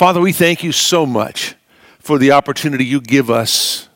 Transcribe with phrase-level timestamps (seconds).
[0.00, 1.56] Father, we thank you so much
[1.98, 3.90] for the opportunity you give us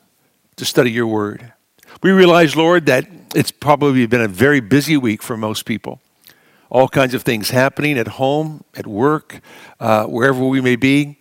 [0.56, 1.54] to study your word.
[2.02, 6.02] We realize, Lord, that it's probably been a very busy week for most people.
[6.68, 9.40] All kinds of things happening at home, at work,
[9.80, 11.20] uh, wherever we may be,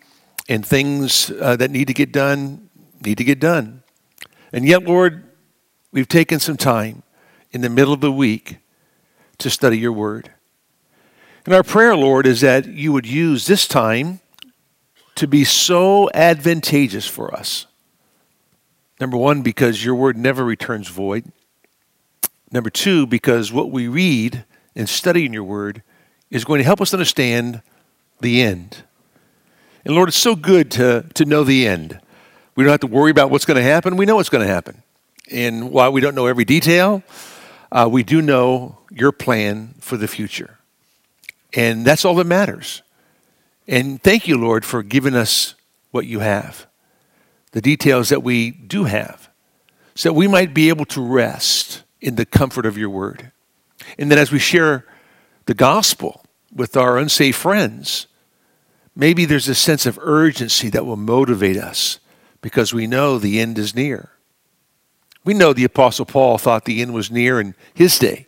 [0.50, 2.70] and things uh, that need to get done
[3.00, 3.84] need to get done.
[4.52, 5.24] And yet, Lord,
[5.94, 7.04] we've taken some time
[7.54, 8.58] in the middle of the week
[9.38, 10.34] to study your word.
[11.46, 14.20] And our prayer, Lord, is that you would use this time
[15.16, 17.68] to be so advantageous for us.
[19.00, 21.26] Number one, because your word never returns void.
[22.52, 24.46] Number two, because what we read
[24.76, 25.84] and study in your word
[26.30, 27.62] is going to help us understand
[28.22, 28.84] the end.
[29.86, 32.00] And Lord, it's so good to, to know the end.
[32.56, 33.98] We don't have to worry about what's going to happen.
[33.98, 34.84] We know what's going to happen.
[35.32, 37.04] And while we don't know every detail,
[37.72, 40.60] uh, we do know your plan for the future.
[41.54, 42.82] And that's all that matters.
[43.68, 45.56] And thank you, Lord, for giving us
[45.92, 46.68] what you have,
[47.52, 49.30] the details that we do have,
[49.96, 53.32] so that we might be able to rest in the comfort of your word.
[53.98, 54.86] And that as we share
[55.46, 58.08] the gospel with our unsafe friends,
[58.96, 62.00] maybe there's a sense of urgency that will motivate us
[62.42, 64.10] because we know the end is near.
[65.24, 68.26] We know the Apostle Paul thought the end was near in his day,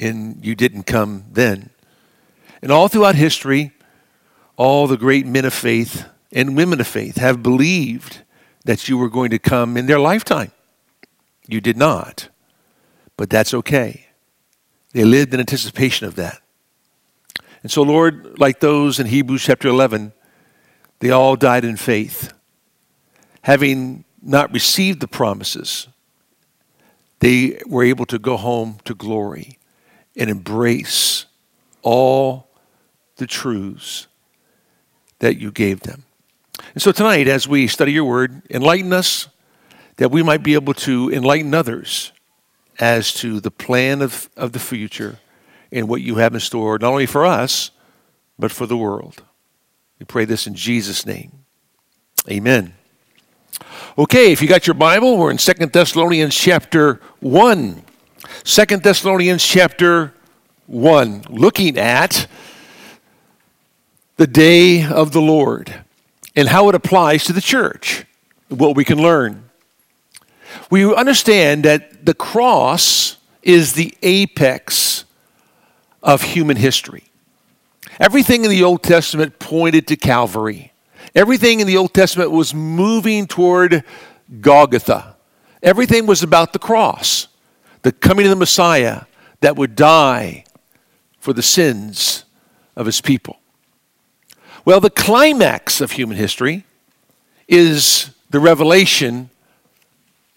[0.00, 1.70] and you didn't come then.
[2.62, 3.72] And all throughout history,
[4.58, 8.22] all the great men of faith and women of faith have believed
[8.64, 10.50] that you were going to come in their lifetime.
[11.46, 12.28] You did not,
[13.16, 14.08] but that's okay.
[14.92, 16.42] They lived in anticipation of that.
[17.62, 20.12] And so, Lord, like those in Hebrews chapter 11,
[20.98, 22.32] they all died in faith.
[23.42, 25.86] Having not received the promises,
[27.20, 29.58] they were able to go home to glory
[30.16, 31.26] and embrace
[31.82, 32.48] all
[33.16, 34.08] the truths
[35.18, 36.04] that you gave them.
[36.74, 39.28] And so tonight, as we study your word, enlighten us
[39.96, 42.12] that we might be able to enlighten others
[42.78, 45.18] as to the plan of, of the future
[45.72, 47.70] and what you have in store, not only for us,
[48.38, 49.22] but for the world.
[49.98, 51.44] We pray this in Jesus' name.
[52.30, 52.74] Amen.
[53.96, 57.82] Okay, if you got your Bible, we're in Second Thessalonians chapter 1.
[58.44, 60.14] Second Thessalonians chapter
[60.66, 62.28] 1, looking at
[64.18, 65.72] the day of the Lord
[66.36, 68.04] and how it applies to the church,
[68.48, 69.48] what we can learn.
[70.70, 75.04] We understand that the cross is the apex
[76.02, 77.04] of human history.
[78.00, 80.72] Everything in the Old Testament pointed to Calvary.
[81.14, 83.84] Everything in the Old Testament was moving toward
[84.40, 85.16] Golgotha.
[85.62, 87.28] Everything was about the cross,
[87.82, 89.02] the coming of the Messiah
[89.40, 90.44] that would die
[91.20, 92.24] for the sins
[92.74, 93.38] of his people.
[94.68, 96.64] Well, the climax of human history
[97.48, 99.30] is the revelation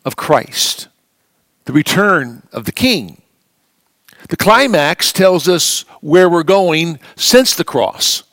[0.06, 0.88] of Christ,
[1.66, 3.24] the return of the King.
[4.30, 8.24] The climax tells us where we're going since the cross.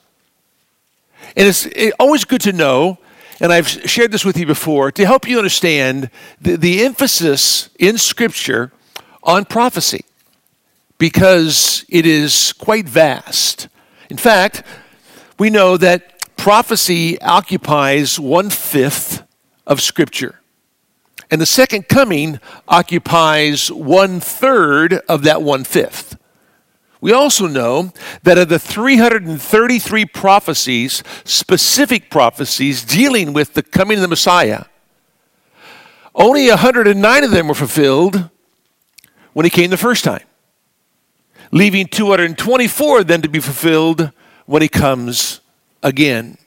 [1.37, 1.67] And it's
[1.99, 2.99] always good to know,
[3.41, 6.11] and I've shared this with you before, to help you understand
[6.41, 8.71] the, the emphasis in Scripture
[9.25, 10.05] on prophecy,
[10.97, 13.67] because it is quite vast.
[14.09, 14.63] In fact,
[15.39, 19.23] we know that prophecy occupies one fifth
[19.67, 20.41] of Scripture.
[21.31, 26.17] And the second coming occupies one third of that one fifth.
[27.01, 27.93] We also know
[28.25, 34.65] that of the 333 prophecies, specific prophecies dealing with the coming of the Messiah,
[36.15, 38.31] only 109 of them were fulfilled
[39.33, 40.25] when he came the first time,
[41.53, 44.11] leaving 224 then to be fulfilled
[44.49, 45.41] when he comes
[45.83, 46.39] again.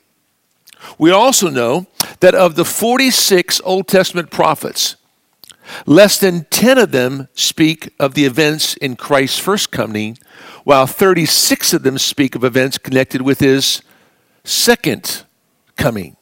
[0.98, 1.86] We also know
[2.20, 4.96] that of the 46 Old Testament prophets,
[5.86, 10.18] less than 10 of them speak of the events in Christ's first coming,
[10.64, 13.84] while 36 of them speak of events connected with his
[14.44, 15.22] second
[15.78, 16.18] coming.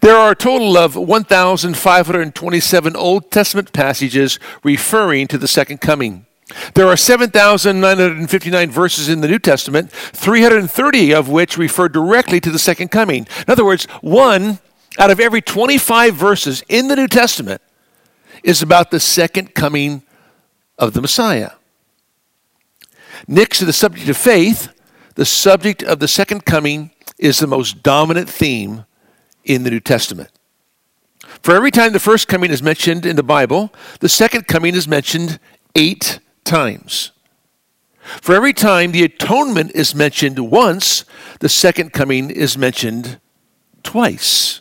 [0.00, 6.25] There are a total of 1,527 Old Testament passages referring to the second coming.
[6.74, 12.58] There are 7,959 verses in the New Testament, 330 of which refer directly to the
[12.58, 13.26] second coming.
[13.46, 14.60] In other words, one
[14.98, 17.60] out of every 25 verses in the New Testament
[18.44, 20.02] is about the second coming
[20.78, 21.52] of the Messiah.
[23.26, 24.72] Next to the subject of faith,
[25.16, 28.84] the subject of the second coming is the most dominant theme
[29.44, 30.30] in the New Testament.
[31.42, 34.86] For every time the first coming is mentioned in the Bible, the second coming is
[34.86, 35.40] mentioned
[35.74, 37.12] eight times.
[38.00, 41.04] For every time the atonement is mentioned once,
[41.40, 43.18] the second coming is mentioned
[43.82, 44.60] twice.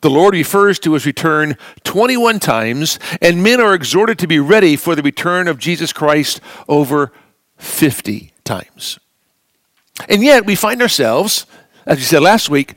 [0.00, 4.76] The Lord refers to his return 21 times, and men are exhorted to be ready
[4.76, 7.12] for the return of Jesus Christ over
[7.58, 8.98] 50 times.
[10.08, 11.44] And yet, we find ourselves,
[11.84, 12.76] as we said last week,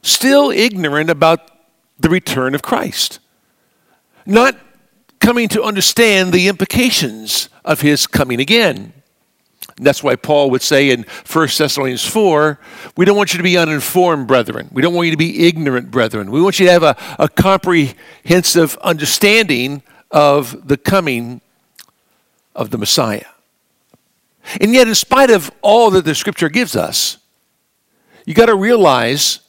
[0.00, 1.50] still ignorant about
[1.98, 3.18] the return of Christ,
[4.24, 4.56] not
[5.22, 8.92] coming to understand the implications of his coming again.
[9.76, 12.58] And that's why Paul would say in 1 Thessalonians 4
[12.96, 14.68] we don't want you to be uninformed, brethren.
[14.72, 16.30] We don't want you to be ignorant, brethren.
[16.30, 21.40] We want you to have a, a comprehensive understanding of the coming
[22.54, 23.24] of the Messiah.
[24.60, 27.18] And yet, in spite of all that the scripture gives us,
[28.26, 29.40] you got to realize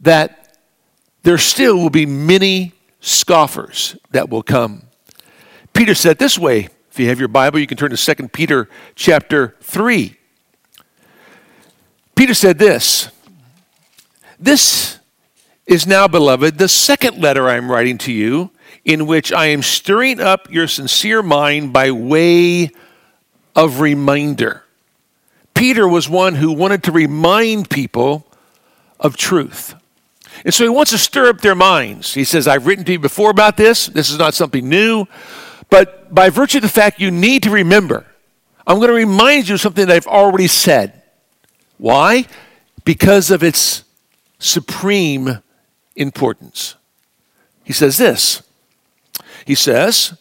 [0.00, 0.56] that
[1.24, 4.82] there still will be many scoffers that will come.
[5.76, 8.70] Peter said this way if you have your Bible, you can turn to 2 Peter
[8.94, 10.16] chapter 3.
[12.14, 13.10] Peter said this
[14.40, 14.98] This
[15.66, 18.50] is now, beloved, the second letter I am writing to you,
[18.86, 22.70] in which I am stirring up your sincere mind by way
[23.54, 24.64] of reminder.
[25.52, 28.26] Peter was one who wanted to remind people
[28.98, 29.74] of truth.
[30.42, 32.14] And so he wants to stir up their minds.
[32.14, 33.86] He says, I've written to you before about this.
[33.86, 35.06] This is not something new.
[35.70, 38.06] But by virtue of the fact you need to remember,
[38.66, 41.02] I'm going to remind you of something that I've already said.
[41.78, 42.26] Why?
[42.84, 43.84] Because of its
[44.38, 45.42] supreme
[45.94, 46.76] importance.
[47.64, 48.42] He says this
[49.44, 50.16] He says,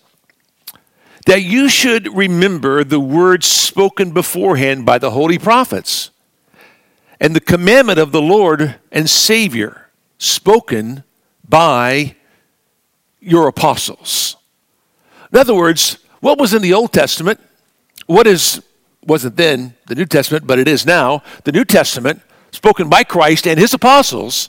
[1.25, 6.11] that you should remember the words spoken beforehand by the holy prophets
[7.19, 11.03] and the commandment of the Lord and Savior spoken
[11.47, 12.15] by
[13.19, 14.37] your apostles.
[15.35, 17.41] In other words, what was in the Old Testament,
[18.05, 18.63] what is
[19.05, 22.21] wasn't then the New Testament, but it is now, the New Testament
[22.51, 24.47] spoken by Christ and his apostles,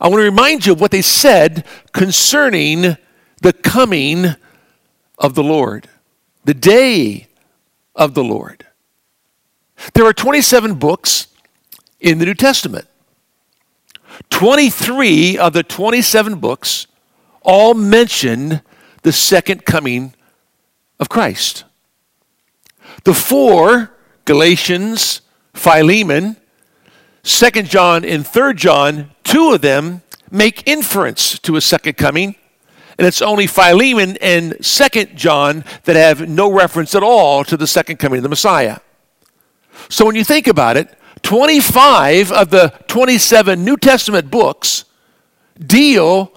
[0.00, 2.96] I want to remind you of what they said concerning
[3.42, 4.34] the coming
[5.18, 5.88] of the Lord,
[6.44, 7.28] the day
[7.94, 8.66] of the Lord.
[9.94, 11.28] There are 27 books
[12.00, 12.88] in the New Testament.
[14.30, 16.88] 23 of the 27 books
[17.42, 18.62] all mention
[19.02, 20.14] the second coming
[20.98, 21.64] of Christ.
[23.04, 23.90] The four,
[24.24, 25.20] Galatians,
[25.54, 26.36] Philemon,
[27.24, 32.36] 2 John, and 3 John, two of them make inference to a second coming,
[32.98, 37.66] and it's only Philemon and 2 John that have no reference at all to the
[37.66, 38.78] second coming of the Messiah.
[39.88, 44.84] So when you think about it, 25 of the 27 New Testament books
[45.58, 46.32] deal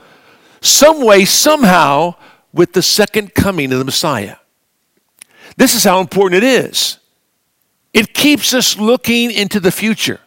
[0.62, 2.15] some way, somehow,
[2.55, 4.37] with the second coming of the Messiah.
[5.57, 6.97] This is how important it is.
[7.93, 10.21] It keeps us looking into the future.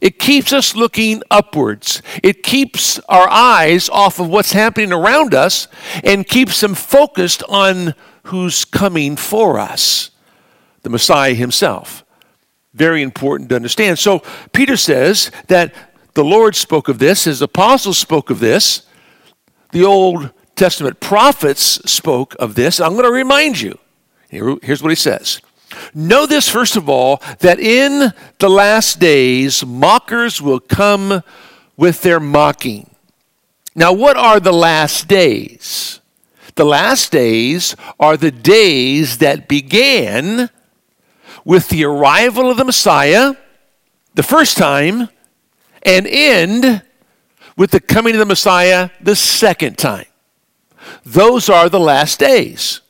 [0.00, 2.02] It keeps us looking upwards.
[2.22, 5.68] It keeps our eyes off of what's happening around us
[6.02, 7.94] and keeps them focused on
[8.24, 10.10] who's coming for us
[10.82, 12.04] the Messiah himself.
[12.74, 13.98] Very important to understand.
[13.98, 14.22] So,
[14.52, 15.74] Peter says that
[16.14, 18.82] the Lord spoke of this, his apostles spoke of this,
[19.72, 22.80] the Old Testament prophets spoke of this.
[22.80, 23.78] I'm going to remind you.
[24.30, 25.40] Here, here's what he says
[25.94, 31.22] Know this, first of all, that in the last days mockers will come
[31.76, 32.90] with their mocking.
[33.74, 36.00] Now, what are the last days?
[36.54, 40.50] The last days are the days that began
[41.44, 43.34] with the arrival of the Messiah
[44.14, 45.08] the first time
[45.82, 46.82] and end
[47.56, 50.06] with the coming of the Messiah the second time.
[51.04, 52.80] Those are the last days.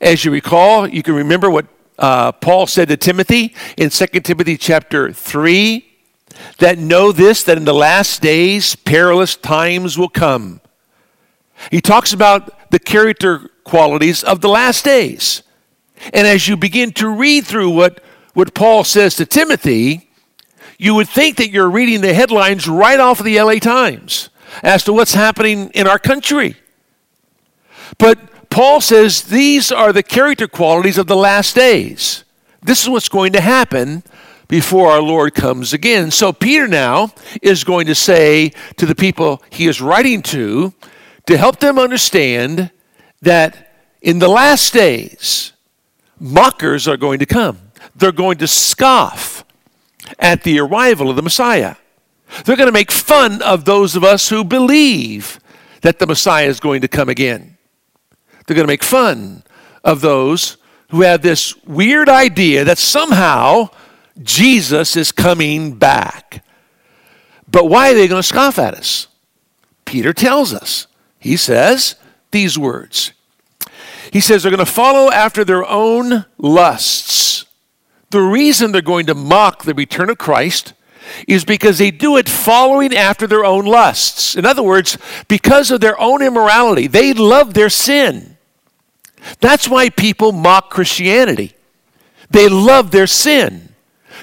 [0.00, 1.66] As you recall, you can remember what
[1.98, 5.88] uh, Paul said to Timothy in 2 Timothy chapter 3
[6.58, 10.60] that know this, that in the last days perilous times will come.
[11.70, 15.42] He talks about the character qualities of the last days.
[16.12, 18.02] And as you begin to read through what,
[18.34, 20.10] what Paul says to Timothy,
[20.78, 24.30] you would think that you're reading the headlines right off of the LA Times
[24.62, 26.56] as to what's happening in our country.
[27.98, 32.24] But Paul says these are the character qualities of the last days.
[32.62, 34.02] This is what's going to happen
[34.48, 36.10] before our Lord comes again.
[36.10, 40.74] So Peter now is going to say to the people he is writing to
[41.26, 42.70] to help them understand
[43.22, 43.72] that
[44.02, 45.52] in the last days,
[46.20, 47.58] mockers are going to come.
[47.96, 49.44] They're going to scoff
[50.18, 51.76] at the arrival of the Messiah.
[52.44, 55.38] They're going to make fun of those of us who believe
[55.82, 57.51] that the Messiah is going to come again.
[58.52, 59.44] They're going to make fun
[59.82, 60.58] of those
[60.90, 63.70] who have this weird idea that somehow
[64.22, 66.44] Jesus is coming back.
[67.50, 69.08] But why are they going to scoff at us?
[69.86, 70.86] Peter tells us.
[71.18, 71.94] He says
[72.30, 73.12] these words.
[74.12, 77.46] He says they're going to follow after their own lusts.
[78.10, 80.74] The reason they're going to mock the return of Christ
[81.26, 84.36] is because they do it following after their own lusts.
[84.36, 88.31] In other words, because of their own immorality, they love their sin.
[89.40, 91.54] That's why people mock Christianity.
[92.30, 93.74] They love their sin.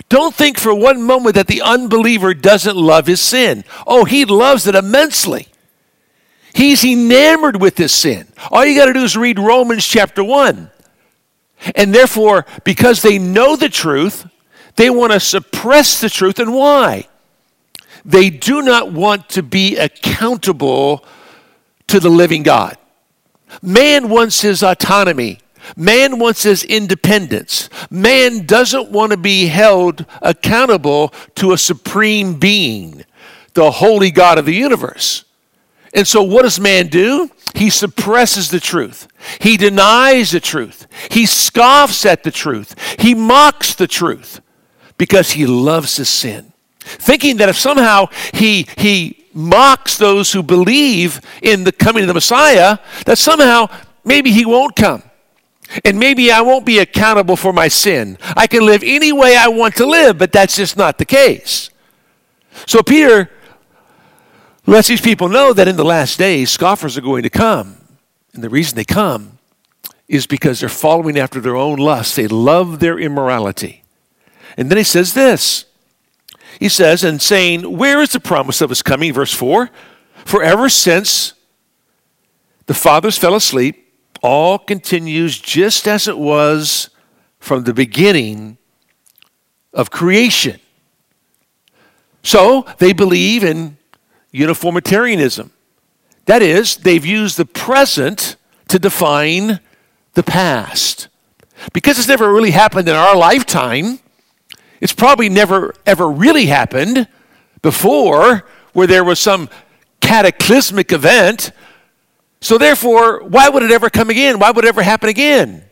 [0.08, 3.64] Don't think for one moment that the unbeliever doesn't love his sin.
[3.86, 5.48] Oh, he loves it immensely.
[6.54, 8.28] He's enamored with his sin.
[8.52, 10.72] All you got to do is read Romans chapter 1.
[11.76, 14.28] And therefore, because they know the truth,
[14.76, 16.40] they want to suppress the truth.
[16.40, 17.08] And why?
[18.06, 21.06] They do not want to be accountable
[21.88, 22.78] to the living God.
[23.62, 25.40] Man wants his autonomy.
[25.76, 27.70] Man wants his independence.
[27.90, 33.04] Man doesn't want to be held accountable to a supreme being,
[33.54, 35.26] the holy God of the universe.
[35.94, 37.30] And so, what does man do?
[37.56, 39.08] He suppresses the truth.
[39.42, 40.88] He denies the truth.
[41.10, 42.76] He scoffs at the truth.
[43.00, 44.40] He mocks the truth
[44.98, 46.54] because he loves his sin.
[46.80, 52.14] Thinking that if somehow he, he mocks those who believe in the coming of the
[52.14, 53.68] Messiah, that somehow
[54.04, 55.04] maybe he won't come.
[55.86, 58.18] And maybe I won't be accountable for my sin.
[58.36, 61.70] I can live any way I want to live, but that's just not the case.
[62.66, 63.30] So Peter
[64.66, 67.78] lets these people know that in the last days, scoffers are going to come.
[68.34, 69.38] And the reason they come
[70.08, 72.16] is because they're following after their own lusts.
[72.16, 73.84] They love their immorality.
[74.58, 75.66] And then he says this
[76.60, 79.14] He says, and saying, Where is the promise of his coming?
[79.14, 79.70] Verse 4
[80.26, 81.34] For ever since
[82.66, 86.90] the fathers fell asleep, all continues just as it was
[87.40, 88.58] from the beginning
[89.74, 90.60] of creation.
[92.22, 93.78] So they believe in
[94.32, 95.52] uniformitarianism.
[96.26, 98.36] That is, they've used the present
[98.68, 99.62] to define
[100.14, 101.08] the past.
[101.74, 104.00] Because it's never really happened in our lifetime,
[104.82, 107.08] it's probably never ever really happened
[107.62, 109.50] before where there was some
[110.02, 111.52] cataclysmic event
[112.42, 114.40] so, therefore, why would it ever come again?
[114.40, 115.66] Why would it ever happen again?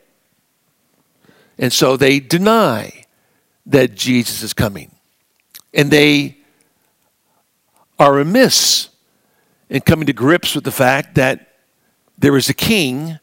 [1.57, 3.05] And so they deny
[3.65, 4.91] that Jesus is coming.
[5.73, 6.37] And they
[7.97, 8.89] are amiss
[9.69, 11.55] in coming to grips with the fact that
[12.17, 13.19] there is a king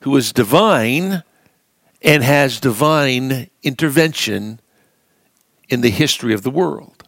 [0.00, 1.22] who is divine
[2.02, 4.60] and has divine intervention
[5.68, 7.04] in the history of the world.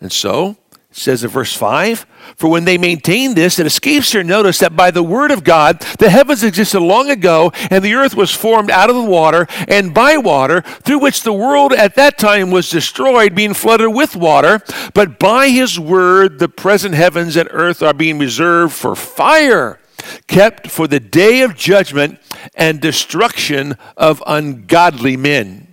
[0.00, 0.56] And so
[0.94, 4.76] it says in verse 5 For when they maintain this, it escapes their notice that
[4.76, 8.70] by the word of God the heavens existed long ago, and the earth was formed
[8.70, 12.70] out of the water and by water, through which the world at that time was
[12.70, 14.60] destroyed, being flooded with water.
[14.94, 19.80] But by his word the present heavens and earth are being reserved for fire,
[20.28, 22.20] kept for the day of judgment
[22.54, 25.63] and destruction of ungodly men.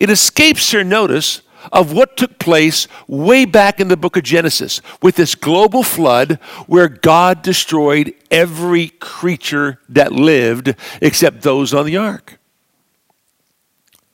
[0.00, 4.80] It escapes their notice of what took place way back in the book of Genesis
[5.00, 11.96] with this global flood where God destroyed every creature that lived except those on the
[11.96, 12.38] ark.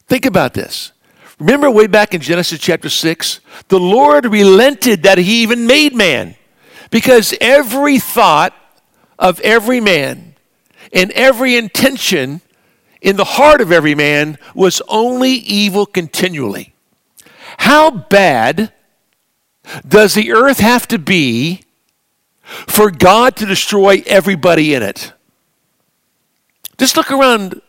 [0.07, 0.93] Think about this.
[1.38, 3.41] Remember way back in Genesis chapter 6?
[3.69, 6.35] The Lord relented that he even made man
[6.91, 8.55] because every thought
[9.19, 10.35] of every man
[10.93, 12.41] and every intention
[13.00, 16.75] in the heart of every man was only evil continually.
[17.59, 18.73] How bad
[19.87, 21.62] does the earth have to be
[22.43, 25.12] for God to destroy everybody in it?
[26.78, 27.61] Just look around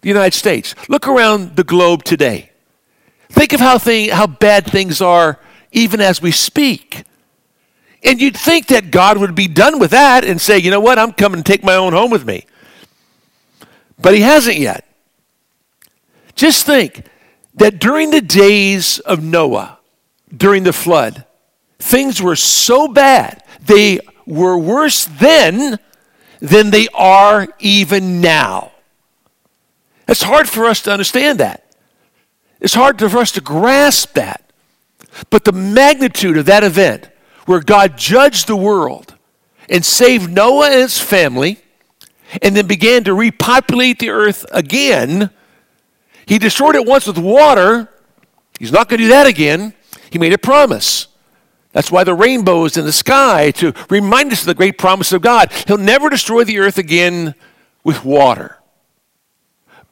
[0.00, 0.74] the United States.
[0.88, 2.50] Look around the globe today.
[3.28, 5.40] Think of how, thing, how bad things are
[5.72, 7.04] even as we speak.
[8.04, 10.98] And you'd think that God would be done with that and say, you know what,
[10.98, 12.46] I'm coming to take my own home with me.
[13.98, 14.86] But he hasn't yet.
[16.34, 17.04] Just think
[17.54, 19.78] that during the days of Noah,
[20.36, 21.24] during the flood,
[21.78, 25.78] things were so bad, they were worse then
[26.40, 28.72] than they are even now.
[30.08, 31.64] It's hard for us to understand that.
[32.60, 34.52] It's hard for us to grasp that.
[35.30, 37.08] But the magnitude of that event,
[37.46, 39.14] where God judged the world
[39.68, 41.58] and saved Noah and his family,
[42.42, 45.30] and then began to repopulate the earth again
[46.26, 47.88] he destroyed it once with water.
[48.58, 49.74] He's not going to do that again.
[50.10, 51.08] He made a promise.
[51.72, 55.12] That's why the rainbow is in the sky to remind us of the great promise
[55.12, 55.52] of God.
[55.66, 57.34] He'll never destroy the earth again
[57.82, 58.58] with water.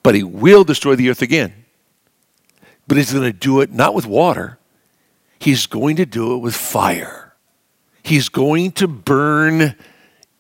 [0.03, 1.53] but he will destroy the earth again.
[2.89, 4.59] But he's going to do it not with water,
[5.39, 7.35] he's going to do it with fire.
[8.03, 9.77] He's going to burn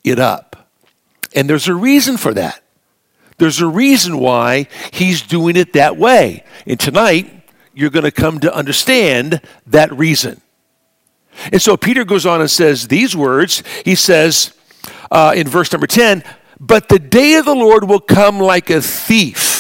[0.03, 0.52] it up.
[1.35, 2.63] And there's a reason for that.
[3.39, 6.45] There's a reason why he's doing it that way.
[6.67, 10.41] And tonight, you're going to come to understand that reason.
[11.51, 13.63] And so Peter goes on and says these words.
[13.85, 14.53] He says
[15.11, 16.23] uh, in verse number 10,
[16.61, 19.52] But the day of the Lord will come like a thief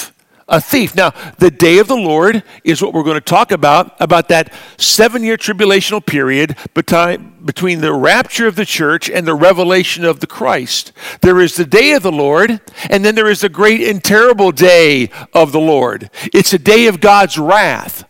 [0.53, 0.95] a thief.
[0.95, 4.53] Now, the day of the Lord is what we're going to talk about, about that
[4.77, 10.27] seven year tribulational period between the rapture of the church and the revelation of the
[10.27, 10.93] Christ.
[11.23, 14.53] There is the day of the Lord, and then there is the great and terrible
[14.53, 16.11] day of the Lord.
[16.35, 18.05] It's a day of God's wrath.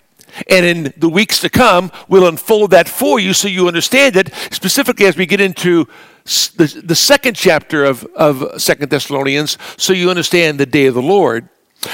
[0.49, 4.35] And in the weeks to come, we'll unfold that for you so you understand it,
[4.51, 5.87] specifically as we get into
[6.25, 11.03] the, the second chapter of, of Second Thessalonians, so you understand the day of the
[11.03, 11.49] Lord.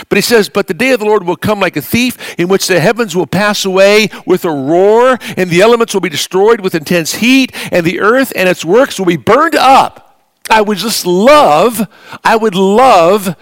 [0.08, 2.48] But he says, But the day of the Lord will come like a thief, in
[2.48, 6.60] which the heavens will pass away with a roar, and the elements will be destroyed
[6.60, 10.22] with intense heat, and the earth and its works will be burned up.
[10.50, 11.86] I would just love,
[12.24, 13.36] I would love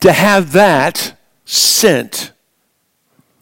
[0.00, 2.32] to have that sent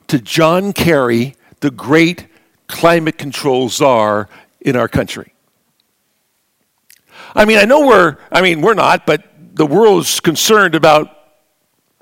[0.08, 2.26] to John Kerry, the great
[2.66, 4.28] climate control czar
[4.60, 5.34] in our country.
[7.34, 11.23] I mean, I know we're, I mean, we're not, but the world's concerned about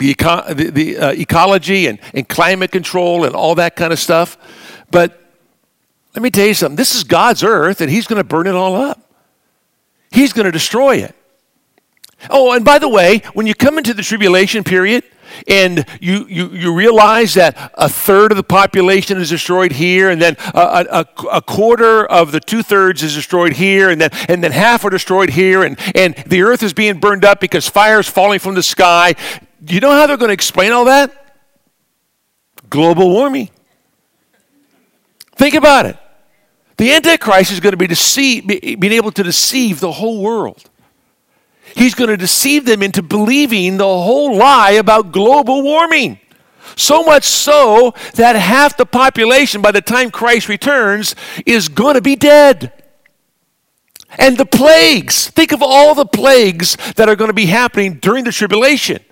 [0.03, 4.01] the, eco- the, the uh, ecology and, and climate control and all that kind of
[4.01, 4.37] stuff.
[4.91, 5.21] But
[6.15, 8.55] let me tell you something this is God's earth, and He's going to burn it
[8.55, 9.01] all up,
[10.11, 11.15] He's going to destroy it.
[12.31, 15.05] Oh, and by the way, when you come into the tribulation period,
[15.49, 20.21] and you, you, you realize that a third of the population is destroyed here, and
[20.21, 24.45] then a, a, a quarter of the two thirds is destroyed here, and then, and
[24.45, 28.01] then half are destroyed here, and, and the earth is being burned up because fire
[28.01, 29.15] is falling from the sky.
[29.67, 31.37] You know how they're going to explain all that?
[32.69, 33.51] Global warming.
[35.37, 35.97] Think about it.
[36.77, 40.65] The Antichrist is going to be deceive, being able to deceive the whole world.
[41.77, 46.19] He's going to deceive them into believing the whole lie about global warming.
[46.77, 51.15] So much so that half the population, by the time Christ returns,
[51.47, 52.73] is going to be dead.
[54.19, 58.25] And the plagues, think of all the plagues that are going to be happening during
[58.25, 59.03] the tribulation.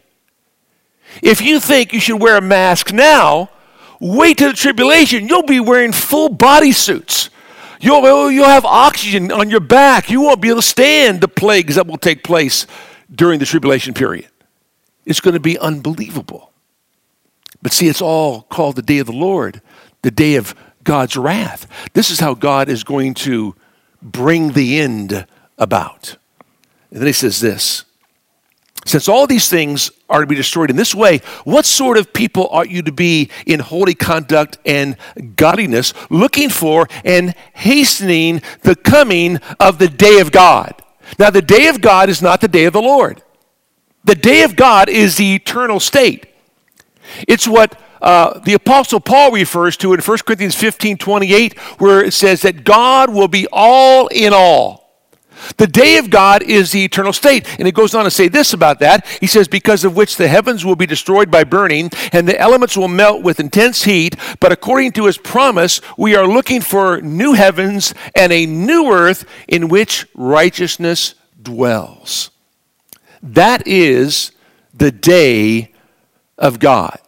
[1.22, 3.50] If you think you should wear a mask now,
[3.98, 5.28] wait till the tribulation.
[5.28, 7.30] You'll be wearing full body suits.
[7.80, 10.10] You'll, you'll have oxygen on your back.
[10.10, 12.66] You won't be able to stand the plagues that will take place
[13.12, 14.28] during the tribulation period.
[15.06, 16.52] It's going to be unbelievable.
[17.62, 19.60] But see, it's all called the day of the Lord,
[20.02, 21.66] the day of God's wrath.
[21.94, 23.54] This is how God is going to
[24.02, 25.26] bring the end
[25.58, 26.16] about.
[26.90, 27.84] And then he says this
[28.86, 32.48] since all these things are to be destroyed in this way, what sort of people
[32.50, 34.96] ought you to be in holy conduct and
[35.36, 40.82] godliness, looking for and hastening the coming of the day of God?
[41.18, 43.22] Now, the day of God is not the day of the Lord.
[44.04, 46.26] The day of God is the eternal state.
[47.28, 52.14] It's what uh, the Apostle Paul refers to in 1 Corinthians 15 28, where it
[52.14, 54.79] says that God will be all in all.
[55.56, 57.46] The day of God is the eternal state.
[57.58, 59.06] And it goes on to say this about that.
[59.20, 62.76] He says, Because of which the heavens will be destroyed by burning, and the elements
[62.76, 64.16] will melt with intense heat.
[64.40, 69.24] But according to his promise, we are looking for new heavens and a new earth
[69.48, 72.30] in which righteousness dwells.
[73.22, 74.32] That is
[74.74, 75.72] the day
[76.38, 76.98] of God.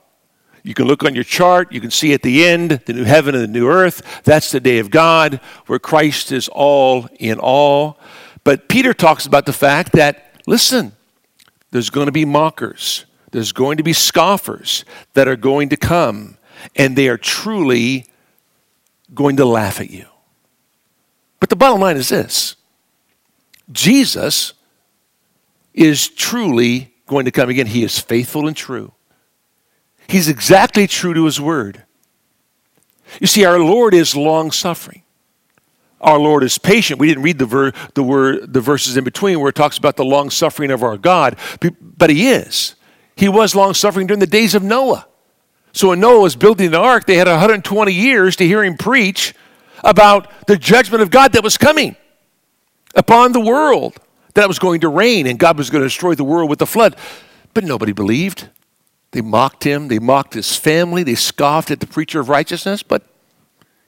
[0.62, 3.35] You can look on your chart, you can see at the end the new heaven
[3.35, 4.23] and the new earth.
[4.23, 7.99] That's the day of God where Christ is all in all.
[8.44, 10.92] But Peter talks about the fact that, listen,
[11.70, 16.37] there's going to be mockers, there's going to be scoffers that are going to come,
[16.76, 18.07] and they are truly
[19.14, 20.07] going to laugh at you.
[21.40, 22.57] But the bottom line is this
[23.70, 24.55] Jesus
[25.74, 27.66] is truly going to come again.
[27.66, 28.92] He is faithful and true.
[30.09, 31.85] He's exactly true to his word.
[33.20, 35.02] You see, our Lord is long suffering
[36.03, 36.99] our Lord is patient.
[36.99, 39.97] We didn't read the, ver- the, word, the verses in between where it talks about
[39.97, 41.37] the long suffering of our God,
[41.81, 42.75] but He is.
[43.17, 45.07] He was long suffering during the days of Noah.
[45.73, 49.35] So when Noah was building the ark, they had 120 years to hear him preach
[49.83, 51.97] about the judgment of God that was coming
[52.95, 53.97] upon the world,
[54.35, 56.67] that was going to rain, and God was going to destroy the world with the
[56.67, 56.97] flood.
[57.55, 58.49] But nobody believed.
[59.12, 63.03] They mocked him, they mocked his family, they scoffed at the preacher of righteousness, but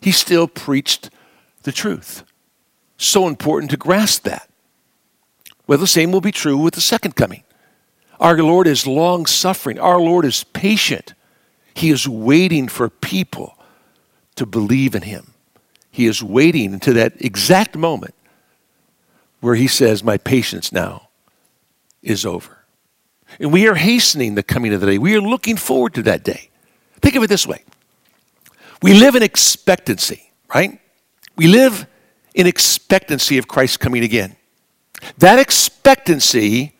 [0.00, 1.08] he still preached
[1.64, 2.22] the truth.
[2.96, 4.48] So important to grasp that.
[5.66, 7.42] Well, the same will be true with the second coming.
[8.20, 9.78] Our Lord is long suffering.
[9.78, 11.14] Our Lord is patient.
[11.74, 13.58] He is waiting for people
[14.36, 15.32] to believe in Him.
[15.90, 18.14] He is waiting until that exact moment
[19.40, 21.08] where He says, My patience now
[22.02, 22.58] is over.
[23.40, 24.98] And we are hastening the coming of the day.
[24.98, 26.50] We are looking forward to that day.
[27.00, 27.64] Think of it this way
[28.82, 30.78] we live in expectancy, right?
[31.36, 31.86] We live
[32.34, 34.36] in expectancy of Christ coming again.
[35.18, 36.74] That expectancy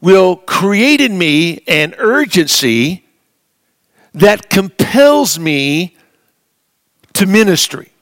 [0.00, 3.04] will create in me an urgency
[4.14, 5.96] that compels me
[7.14, 7.92] to ministry.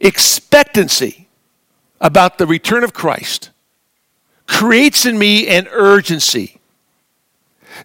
[0.00, 1.28] Expectancy
[2.00, 3.50] about the return of Christ
[4.46, 6.60] creates in me an urgency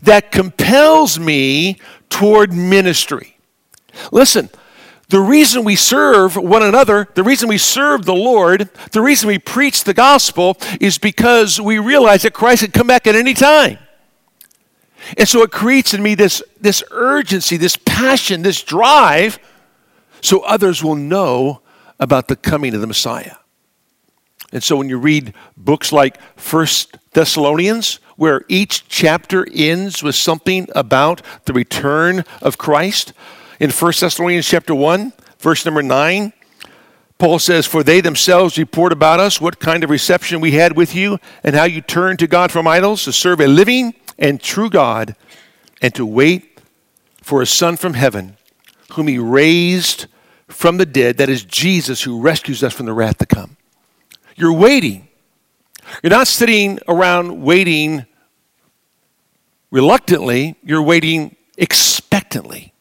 [0.01, 3.37] that compels me toward ministry.
[4.11, 4.49] Listen,
[5.09, 9.39] the reason we serve one another, the reason we serve the Lord, the reason we
[9.39, 13.79] preach the gospel is because we realize that Christ can come back at any time.
[15.17, 19.39] And so it creates in me this, this urgency, this passion, this drive,
[20.21, 21.61] so others will know
[21.99, 23.35] about the coming of the Messiah.
[24.51, 30.67] And so when you read books like First Thessalonians, where each chapter ends with something
[30.75, 33.13] about the return of Christ,
[33.59, 36.33] in 1 Thessalonians chapter 1, verse number 9,
[37.17, 40.95] Paul says, For they themselves report about us what kind of reception we had with
[40.95, 44.69] you, and how you turned to God from idols to serve a living and true
[44.69, 45.15] God,
[45.81, 46.61] and to wait
[47.21, 48.37] for a Son from heaven,
[48.93, 50.07] whom he raised
[50.47, 53.57] from the dead, that is Jesus who rescues us from the wrath to come.
[54.35, 55.09] You're waiting.
[56.01, 58.05] You're not sitting around waiting
[59.69, 62.73] reluctantly, you're waiting expectantly.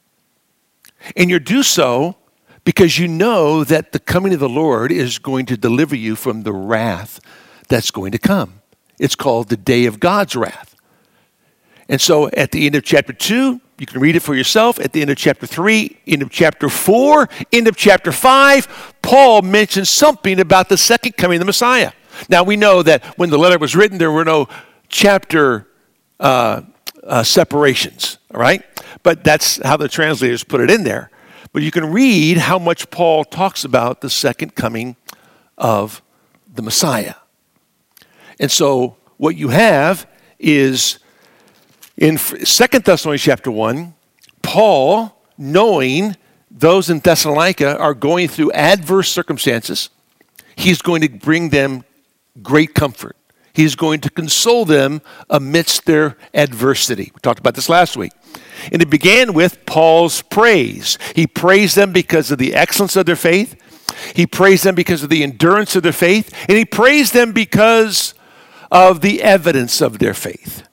[1.17, 2.17] And you do so
[2.65, 6.43] because you know that the coming of the Lord is going to deliver you from
[6.43, 7.21] the wrath
[7.69, 8.61] that's going to come.
[8.99, 10.75] It's called the day of God's wrath.
[11.89, 14.79] And so at the end of chapter 2, you can read it for yourself.
[14.81, 19.43] At the end of chapter 3, end of chapter 4, end of chapter 5, Paul
[19.43, 21.93] mentions something about the second coming of the Messiah.
[22.29, 24.49] Now we know that when the letter was written, there were no
[24.89, 25.69] chapter
[26.19, 26.63] uh,
[27.05, 28.63] uh, separations, all right?
[29.09, 31.11] But that's how the translators put it in there.
[31.55, 34.97] But you can read how much Paul talks about the second coming
[35.57, 36.03] of
[36.55, 37.15] the Messiah.
[38.39, 40.07] And so what you have
[40.39, 40.99] is
[41.97, 43.95] in Second Thessalonians chapter 1,
[44.43, 46.15] Paul, knowing
[46.51, 49.89] those in Thessalonica are going through adverse circumstances,
[50.55, 51.83] he's going to bring them
[52.43, 53.17] great comfort.
[53.55, 57.11] He's going to console them amidst their adversity.
[57.15, 58.13] We talked about this last week.
[58.73, 60.99] And it began with Paul's praise.
[61.15, 63.57] He praised them because of the excellence of their faith.
[64.15, 66.35] He praised them because of the endurance of their faith.
[66.49, 68.15] And he praised them because
[68.71, 70.67] of the evidence of their faith.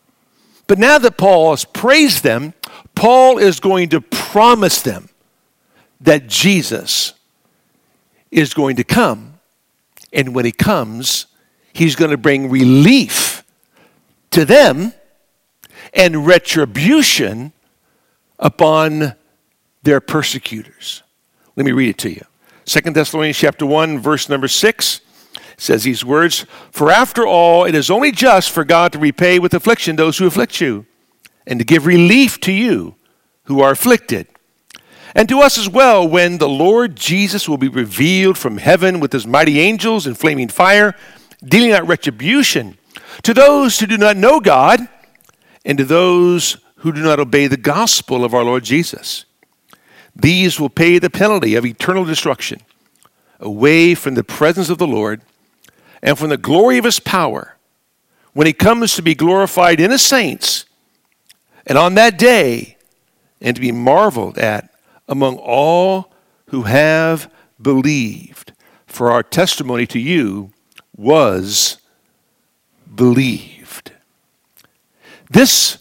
[0.67, 2.53] But now that Paul has praised them,
[2.95, 5.09] Paul is going to promise them
[6.01, 7.13] that Jesus
[8.31, 9.39] is going to come.
[10.11, 11.27] And when he comes,
[11.71, 13.43] he's going to bring relief
[14.31, 14.93] to them
[15.95, 17.53] and retribution
[18.37, 19.15] upon
[19.83, 21.03] their persecutors.
[21.55, 22.25] Let me read it to you.
[22.65, 25.01] Second Thessalonians chapter 1 verse number 6
[25.57, 29.53] says these words, "For after all it is only just for God to repay with
[29.53, 30.85] affliction those who afflict you
[31.47, 32.95] and to give relief to you
[33.43, 34.27] who are afflicted."
[35.15, 39.13] And to us as well, when the Lord Jesus will be revealed from heaven with
[39.13, 40.93] his mighty angels in flaming fire,
[41.41, 42.77] dealing out retribution
[43.23, 44.89] to those who do not know God
[45.65, 49.25] and to those who do not obey the gospel of our Lord Jesus.
[50.15, 52.61] These will pay the penalty of eternal destruction
[53.39, 55.21] away from the presence of the Lord
[56.01, 57.57] and from the glory of his power
[58.33, 60.65] when he comes to be glorified in his saints
[61.65, 62.77] and on that day
[63.41, 64.69] and to be marveled at
[65.07, 66.13] among all
[66.47, 68.53] who have believed.
[68.85, 70.51] For our testimony to you
[70.95, 71.77] was
[72.93, 73.54] believed.
[75.29, 75.79] This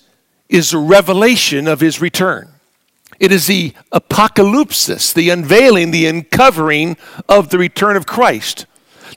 [0.48, 2.50] is a revelation of his return.
[3.20, 6.96] It is the apocalypsis, the unveiling, the uncovering
[7.28, 8.66] of the return of Christ.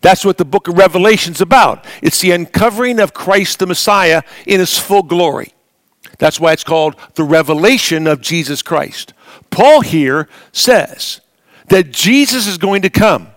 [0.02, 1.86] That's what the book of Revelation's about.
[2.02, 5.54] It's the uncovering of Christ the Messiah in his full glory.
[6.20, 9.13] That's why it's called the revelation of Jesus Christ.
[9.50, 11.22] Paul here says
[11.70, 13.30] that Jesus is going to come.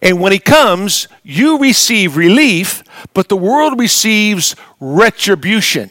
[0.00, 2.82] And when he comes, you receive relief,
[3.14, 5.90] but the world receives retribution.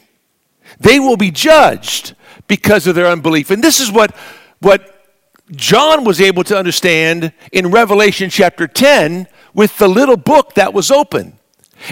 [0.80, 2.14] They will be judged
[2.48, 3.50] because of their unbelief.
[3.50, 4.16] And this is what,
[4.60, 5.06] what
[5.50, 10.90] John was able to understand in Revelation chapter 10 with the little book that was
[10.90, 11.38] open.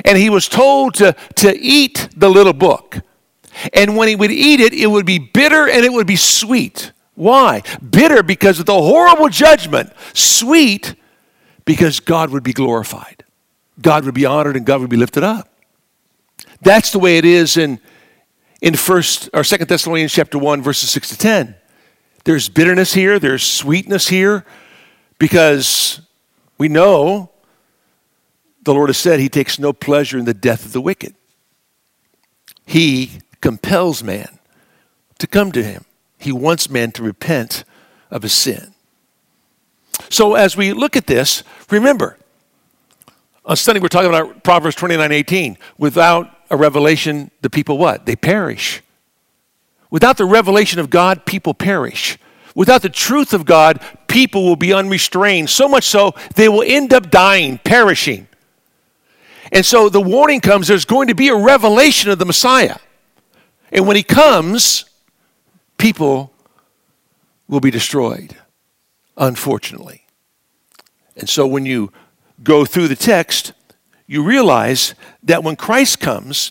[0.05, 3.01] And he was told to, to eat the little book.
[3.75, 6.93] And when he would eat it, it would be bitter and it would be sweet.
[7.15, 7.63] Why?
[7.91, 9.93] Bitter because of the horrible judgment.
[10.15, 10.95] Sweet
[11.65, 13.25] because God would be glorified.
[13.81, 15.49] God would be honored and God would be lifted up.
[16.63, 17.81] That's the way it is in,
[18.61, 21.55] in first or second Thessalonians chapter 1, verses 6 to 10.
[22.25, 24.45] There's bitterness here, there's sweetness here,
[25.19, 26.01] because
[26.59, 27.31] we know
[28.63, 31.15] the Lord has said he takes no pleasure in the death of the wicked.
[32.67, 34.39] He compels man
[35.19, 35.85] to come to him.
[36.19, 37.65] He wants man to repent
[38.11, 38.75] of his sin.
[40.09, 42.17] So as we look at this, remember,
[43.45, 45.59] on Sunday we're talking about Proverbs 29 18.
[45.79, 48.07] Without a revelation, the people what?
[48.07, 48.83] They perish.
[49.91, 52.19] Without the revelation of God, people perish.
[52.55, 56.93] Without the truth of God, people will be unrestrained, so much so they will end
[56.93, 58.27] up dying, perishing.
[59.53, 62.77] And so the warning comes there's going to be a revelation of the Messiah.
[63.73, 64.85] And when he comes,
[65.79, 66.33] people
[67.49, 68.37] will be destroyed,
[69.21, 70.07] unfortunately.
[71.17, 71.93] And so when you
[72.43, 73.53] go through the text,
[74.07, 76.51] you realize that when Christ comes,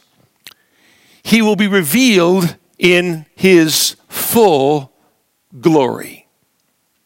[1.23, 4.93] he will be revealed in his full
[5.59, 6.27] glory.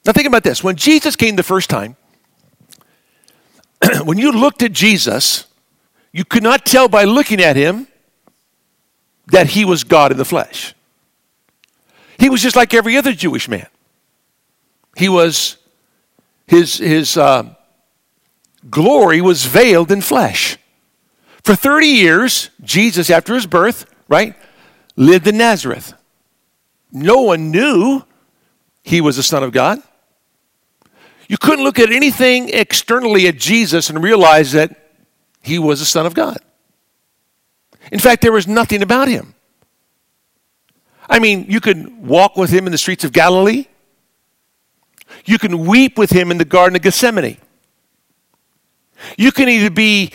[0.06, 0.64] Now, think about this.
[0.64, 1.96] When Jesus came the first time,
[4.04, 5.48] when you looked at Jesus,
[6.12, 7.88] you could not tell by looking at him
[9.28, 10.76] that he was God in the flesh.
[12.20, 13.68] He was just like every other Jewish man.
[14.96, 15.58] He was,
[16.48, 17.56] his, his uh,
[18.70, 20.58] glory was veiled in flesh.
[21.44, 24.36] For 30 years, Jesus, after his birth, right,
[24.96, 25.94] lived in Nazareth.
[26.92, 28.04] No one knew
[28.84, 29.82] he was the Son of God.
[31.28, 34.92] You couldn't look at anything externally at Jesus and realize that
[35.42, 36.38] he was the Son of God.
[37.92, 39.34] In fact, there was nothing about him.
[41.10, 43.66] I mean, you could walk with him in the streets of Galilee.
[45.26, 47.38] You can weep with him in the Garden of Gethsemane.
[49.18, 50.12] You can either be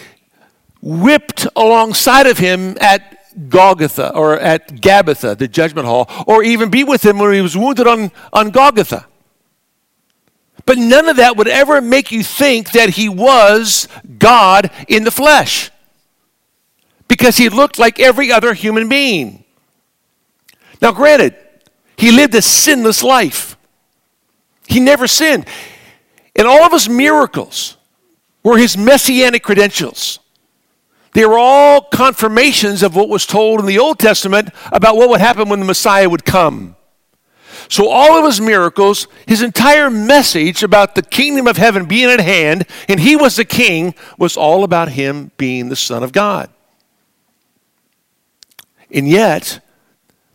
[0.80, 6.84] whipped alongside of him at Golgotha or at Gabbatha, the judgment hall, or even be
[6.84, 9.06] with him when he was wounded on, on Golgotha.
[10.64, 15.10] But none of that would ever make you think that he was God in the
[15.10, 15.70] flesh
[17.06, 19.44] because he looked like every other human being.
[20.82, 21.34] Now, granted,
[21.96, 23.56] he lived a sinless life,
[24.68, 25.46] he never sinned.
[26.36, 27.76] And all of his miracles
[28.42, 30.20] were his messianic credentials.
[31.14, 35.20] They were all confirmations of what was told in the Old Testament about what would
[35.20, 36.76] happen when the Messiah would come.
[37.70, 42.20] So, all of his miracles, his entire message about the kingdom of heaven being at
[42.20, 46.50] hand, and he was the king, was all about him being the Son of God.
[48.90, 49.60] And yet,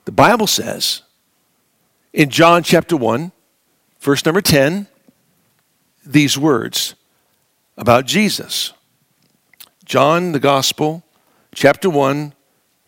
[0.05, 1.01] the Bible says
[2.11, 3.31] in John chapter 1,
[4.03, 4.87] verse number 10,
[6.05, 6.95] these words
[7.77, 8.73] about Jesus.
[9.85, 11.03] John, the Gospel,
[11.55, 12.33] chapter 1,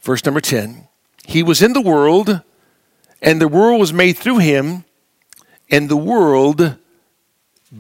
[0.02, 0.90] verse number 10.
[1.26, 2.42] He was in the world,
[3.22, 4.84] and the world was made through him,
[5.72, 6.76] and the world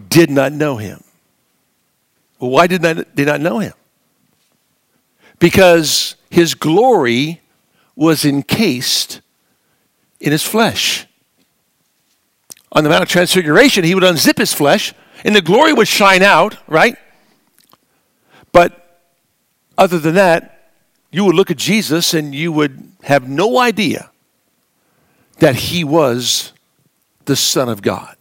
[0.07, 1.03] did not know him.
[2.39, 3.73] Well, why did they not know him?
[5.39, 7.41] Because his glory
[7.97, 9.19] was encased
[10.21, 11.05] in his flesh.
[12.75, 16.21] On the Mount of Transfiguration, he would unzip his flesh, and the glory would shine
[16.21, 16.97] out, right?
[18.51, 19.01] But
[19.77, 20.71] other than that,
[21.11, 24.11] you would look at Jesus and you would have no idea
[25.39, 26.51] that he was
[27.23, 28.15] the Son of God.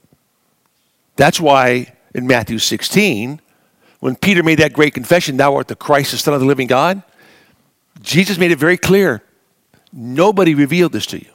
[1.17, 3.41] That's why in Matthew 16,
[3.99, 6.69] when Peter made that great confession, Thou art the Christ, the Son of the living
[6.69, 7.03] God,
[8.01, 9.23] Jesus made it very clear
[9.93, 11.31] nobody revealed this to you.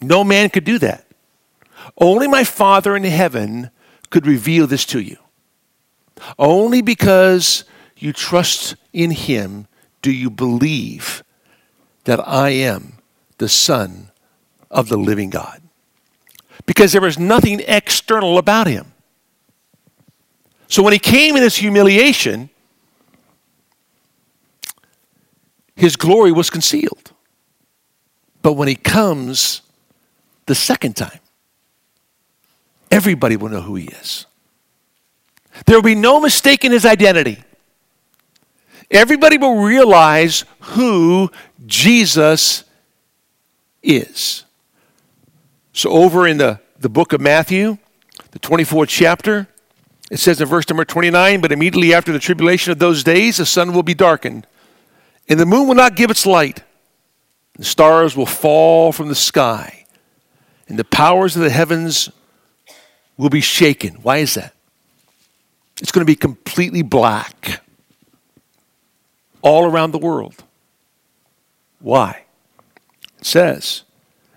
[0.00, 1.03] No man could do that.
[1.98, 3.70] Only my Father in heaven
[4.10, 5.16] could reveal this to you.
[6.38, 7.64] Only because
[7.96, 9.66] you trust in him,
[10.02, 11.22] do you believe
[12.04, 12.98] that I am
[13.38, 14.10] the Son
[14.70, 15.62] of the living God?
[16.66, 18.92] Because there was nothing external about him.
[20.68, 22.50] So when he came in his humiliation,
[25.76, 27.12] his glory was concealed.
[28.42, 29.62] But when he comes
[30.46, 31.20] the second time,
[32.94, 34.26] everybody will know who he is.
[35.66, 37.44] There will be no mistake in his identity
[38.90, 41.30] everybody will realize who
[41.66, 42.64] Jesus
[43.82, 44.44] is.
[45.72, 47.78] So, over in the, the book of Matthew,
[48.30, 49.48] the 24th chapter,
[50.10, 53.46] It says in verse number 29 But immediately after the tribulation of those days, the
[53.46, 54.46] sun will be darkened,
[55.28, 56.62] and the moon will not give its light.
[57.58, 59.86] The stars will fall from the sky,
[60.68, 62.10] and the powers of the heavens
[63.16, 63.94] will be shaken.
[64.02, 64.54] Why is that?
[65.80, 67.60] It's going to be completely black
[69.42, 70.42] all around the world.
[71.80, 72.22] Why?
[73.18, 73.82] It says,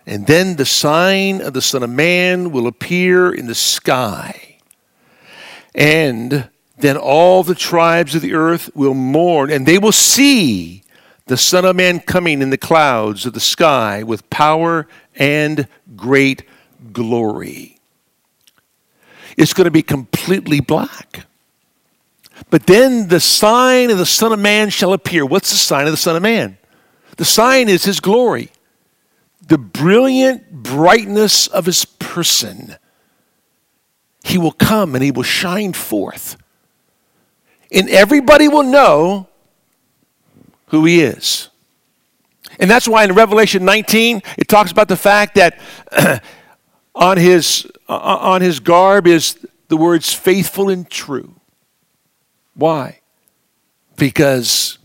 [0.06, 4.58] And then the sign of the Son of Man will appear in the sky.
[5.74, 10.84] And then all the tribes of the earth will mourn, and they will see
[11.28, 16.44] the Son of Man coming in the clouds of the sky with power and great
[16.92, 17.77] glory.
[19.38, 21.26] It's going to be completely black.
[22.50, 25.26] But then the sign of the Son of Man shall appear.
[25.26, 26.58] What's the sign of the Son of Man?
[27.17, 28.52] The sign is his glory,
[29.47, 32.76] the brilliant brightness of his person.
[34.23, 36.38] He will come and he will shine forth.
[37.71, 39.28] And everybody will know
[40.67, 41.50] who he is.
[42.60, 45.60] And that's why in Revelation 19, it talks about the fact that
[46.98, 51.36] on, his, on his garb is the words faithful and true.
[52.56, 53.02] Why?
[53.96, 54.80] Because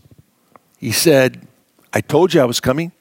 [0.77, 1.47] he said,
[1.91, 2.91] I told you I was coming.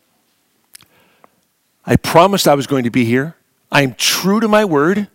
[1.84, 3.36] I promised I was going to be here.
[3.70, 5.08] I'm true to my word.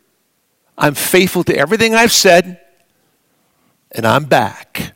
[0.77, 2.61] I'm faithful to everything I've said.
[3.91, 4.93] And I'm back,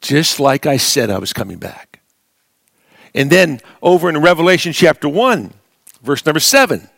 [0.00, 2.00] just like I said I was coming back.
[3.12, 5.52] And then over in Revelation chapter 1,
[6.02, 6.88] verse number 7,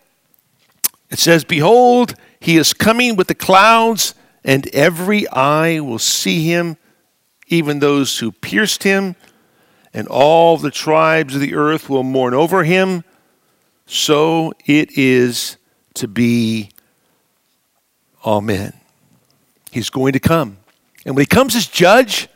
[1.12, 6.78] it says, Behold, he is coming with the clouds, and every eye will see him,
[7.48, 9.14] even those who pierced him,
[9.92, 13.04] and all the tribes of the earth will mourn over him.
[13.84, 15.58] So it is
[15.94, 16.70] to be.
[18.24, 18.72] Amen.
[19.70, 20.56] He's going to come.
[21.04, 22.28] And when he comes as judge,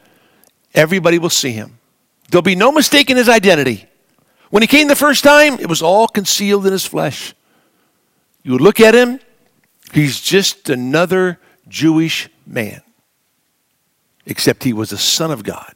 [0.75, 1.79] everybody will see him.
[2.31, 3.87] There'll be no mistake in his identity.
[4.51, 7.35] When he came the first time, it was all concealed in his flesh.
[8.47, 9.19] You look at him,
[9.93, 12.81] he's just another Jewish man
[14.25, 15.75] except he was the Son of God.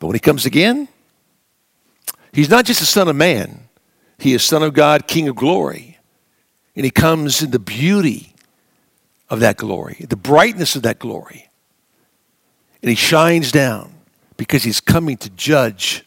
[0.00, 0.88] But when he comes again,
[2.32, 3.68] he's not just a Son of Man,
[4.18, 5.98] he is Son of God, King of glory.
[6.74, 8.34] And he comes in the beauty
[9.30, 11.48] of that glory, the brightness of that glory.
[12.82, 13.94] And he shines down
[14.36, 16.04] because he's coming to judge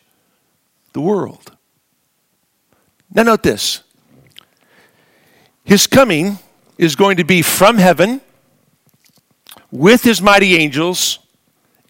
[0.91, 1.55] the world.
[3.13, 3.84] Now, note this
[5.65, 6.37] his coming
[6.77, 8.21] is going to be from heaven
[9.71, 11.19] with his mighty angels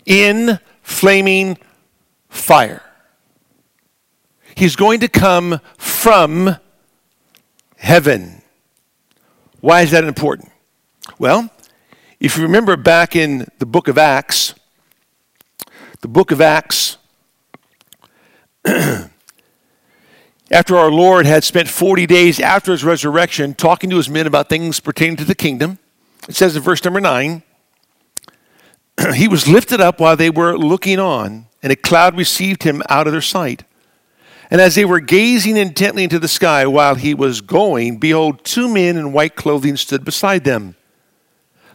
[0.05, 1.57] in flaming
[2.29, 2.81] fire.
[4.55, 6.55] He's going to come from
[7.77, 8.41] heaven.
[9.59, 10.51] Why is that important?
[11.19, 11.49] Well,
[12.19, 14.55] if you remember back in the book of Acts,
[15.99, 16.97] the book of Acts,
[20.51, 24.49] after our Lord had spent 40 days after his resurrection talking to his men about
[24.49, 25.79] things pertaining to the kingdom,
[26.27, 27.43] it says in verse number 9,
[29.15, 33.07] he was lifted up while they were looking on, and a cloud received him out
[33.07, 33.63] of their sight.
[34.51, 38.71] And as they were gazing intently into the sky while he was going, behold, two
[38.71, 40.75] men in white clothing stood beside them.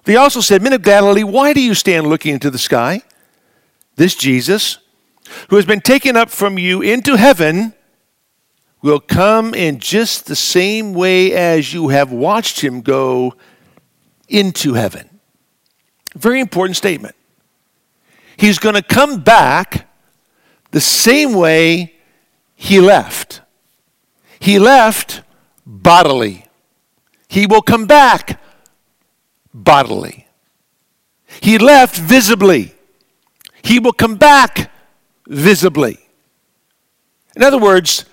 [0.05, 3.03] They also said, Men of Galilee, why do you stand looking into the sky?
[3.97, 4.79] This Jesus,
[5.49, 7.75] who has been taken up from you into heaven,
[8.83, 13.35] will come in just the same way as you have watched him go
[14.29, 15.21] into heaven.
[16.15, 17.15] Very important statement.
[18.37, 19.89] He's going to come back
[20.71, 21.95] the same way
[22.55, 23.43] he left.
[24.39, 25.23] He left
[25.67, 26.47] bodily.
[27.29, 28.41] He will come back
[29.53, 30.27] bodily.
[31.41, 32.75] He left visibly.
[33.63, 34.71] He will come back
[35.27, 35.99] visibly.
[37.37, 38.05] In other words,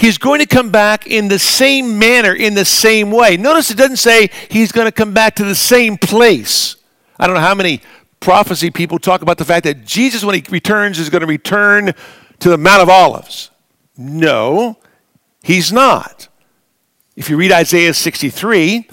[0.00, 3.36] he's going to come back in the same manner, in the same way.
[3.36, 6.76] Notice it doesn't say he's going to come back to the same place.
[7.18, 7.82] I don't know how many
[8.18, 11.92] prophecy people talk about the fact that Jesus, when he returns, is going to return
[12.38, 13.50] to the Mount of Olives.
[13.98, 14.78] No,
[15.42, 16.28] he's not.
[17.14, 18.88] If you read Isaiah 63,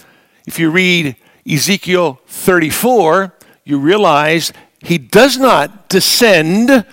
[0.46, 1.16] if you read
[1.50, 4.52] Ezekiel 34, you realize
[4.82, 6.86] he does not descend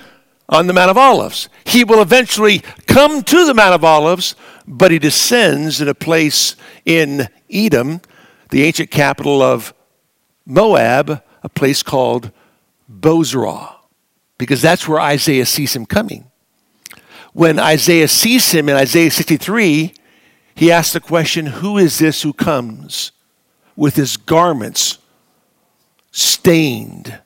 [0.48, 1.48] on the Mount of Olives.
[1.64, 4.34] He will eventually come to the Mount of Olives,
[4.66, 8.00] but he descends in a place in Edom,
[8.50, 9.74] the ancient capital of
[10.46, 12.30] Moab, a place called
[12.88, 13.76] Bozrah,
[14.38, 16.30] because that's where Isaiah sees him coming.
[17.32, 19.94] When Isaiah sees him in Isaiah 63,
[20.54, 23.10] he asks the question, Who is this who comes
[23.76, 24.98] with his garments
[26.14, 27.18] stained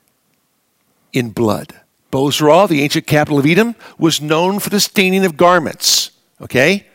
[1.13, 1.78] in blood.
[2.11, 6.11] Bozrah, the ancient capital of Edom, was known for the staining of garments.
[6.41, 6.87] Okay?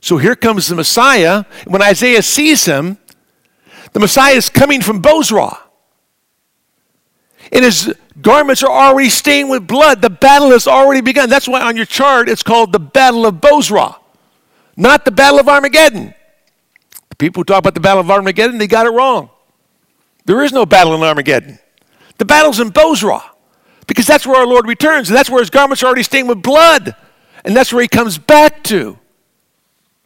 [0.00, 1.44] So here comes the Messiah.
[1.66, 2.98] When Isaiah sees him,
[3.92, 5.58] the Messiah is coming from Bozrah.
[7.52, 10.00] And his garments are already stained with blood.
[10.00, 11.28] The battle has already begun.
[11.28, 13.96] That's why on your chart it's called the Battle of Bozrah,
[14.76, 16.14] not the Battle of Armageddon.
[17.10, 19.30] The people who talk about the Battle of Armageddon, they got it wrong.
[20.24, 21.58] There is no battle in Armageddon.
[22.16, 23.33] The battle's in Bozrah
[23.86, 26.42] because that's where our Lord returns, and that's where his garments are already stained with
[26.42, 26.94] blood,
[27.44, 28.98] and that's where he comes back to.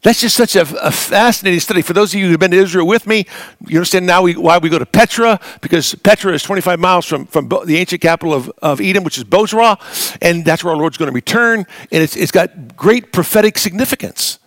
[0.03, 1.83] That's just such a, a, fascinating study.
[1.83, 3.27] For those of you who've been to Israel with me,
[3.67, 7.27] you understand now we, why we go to Petra, because Petra is 25 miles from,
[7.27, 9.77] from the ancient capital of, of Edom, which is Bozrah,
[10.23, 11.67] and that's where our Lord's going to return.
[11.91, 14.39] And it's, it's got great prophetic significance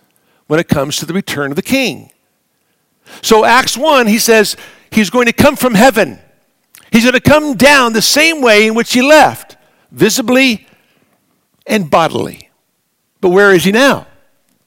[0.46, 2.10] when it comes to the return of the king.
[3.20, 4.56] So, Acts 1, he says
[4.90, 6.18] he's going to come from heaven.
[6.92, 9.56] He's going to come down the same way in which he left,
[9.90, 10.66] visibly
[11.66, 12.50] and bodily.
[13.22, 14.06] But where is he now?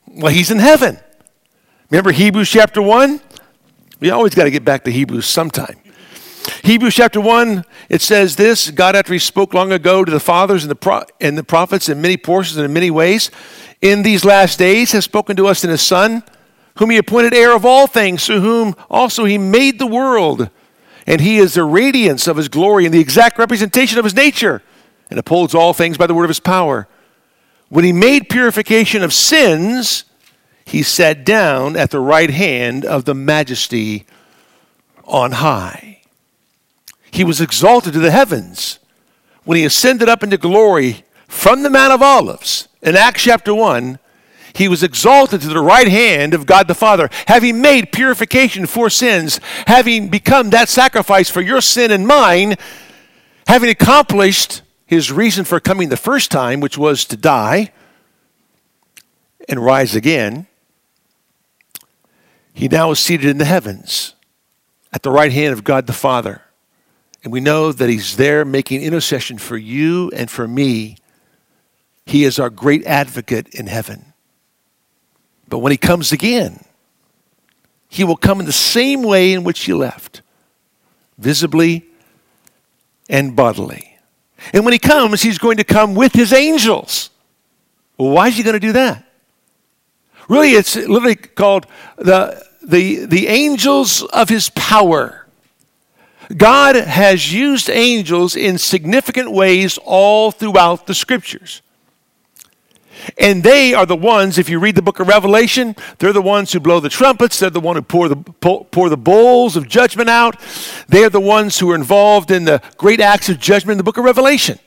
[0.07, 0.97] Well, he's in heaven.
[1.91, 3.21] Remember Hebrews chapter 1?
[3.99, 5.75] We always got to get back to Hebrews sometime.
[6.63, 10.63] Hebrews chapter 1, it says this God, after he spoke long ago to the fathers
[10.63, 13.29] and the, pro- and the prophets in many portions and in many ways,
[13.81, 16.23] in these last days has spoken to us in his Son,
[16.77, 20.49] whom he appointed heir of all things, through whom also he made the world.
[21.07, 24.61] And he is the radiance of his glory and the exact representation of his nature,
[25.09, 26.87] and upholds all things by the word of his power.
[27.69, 30.05] When he made purification of sins,
[30.65, 34.05] he sat down at the right hand of the majesty
[35.03, 36.01] on high.
[37.11, 38.79] He was exalted to the heavens
[39.43, 42.67] when he ascended up into glory from the Mount of Olives.
[42.81, 43.99] In Acts chapter 1,
[44.55, 48.89] he was exalted to the right hand of God the Father, having made purification for
[48.89, 52.55] sins, having become that sacrifice for your sin and mine,
[53.47, 57.71] having accomplished his reason for coming the first time, which was to die
[59.49, 60.47] and rise again,
[62.53, 64.15] he now is seated in the heavens
[64.93, 66.41] at the right hand of God the Father.
[67.23, 70.97] And we know that he's there making intercession for you and for me.
[72.05, 74.13] He is our great advocate in heaven.
[75.47, 76.63] But when he comes again,
[77.87, 80.21] he will come in the same way in which he left,
[81.17, 81.85] visibly
[83.09, 83.97] and bodily.
[84.53, 87.09] And when he comes, he's going to come with his angels.
[87.97, 89.03] Well, why is he going to do that?
[90.27, 91.67] Really, it's literally called
[91.97, 95.27] the, the, the angels of his power.
[96.35, 101.61] God has used angels in significant ways all throughout the scriptures.
[103.17, 106.51] And they are the ones, if you read the book of Revelation, they're the ones
[106.51, 107.39] who blow the trumpets.
[107.39, 110.39] They're the one who pour the, pour the bowls of judgment out.
[110.87, 113.83] They are the ones who are involved in the great acts of judgment in the
[113.83, 114.59] book of Revelation.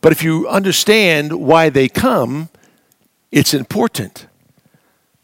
[0.00, 2.50] But if you understand why they come,
[3.32, 4.26] it's important.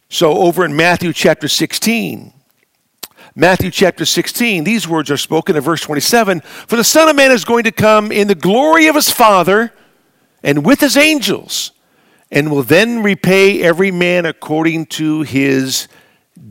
[0.09, 2.33] So over in Matthew chapter 16,
[3.37, 7.33] Matthew chapter 16, these words are spoken in verse 27 For the Son of Man
[7.33, 9.73] is going to come in the glory of his Father
[10.45, 11.73] and with his angels,
[12.31, 15.89] and will then repay every man according to his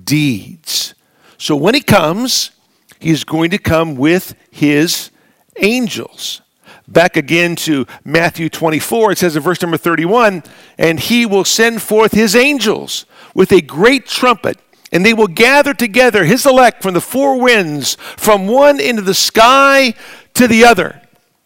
[0.04, 0.96] deeds.
[1.38, 2.52] So when he comes,
[3.00, 5.12] he's going to come with his
[5.58, 6.42] angels.
[6.88, 10.44] Back again to Matthew 24, it says in verse number 31
[10.78, 14.58] And he will send forth his angels with a great trumpet,
[14.92, 19.06] and they will gather together his elect from the four winds, from one end of
[19.06, 19.94] the sky
[20.34, 21.02] to the other.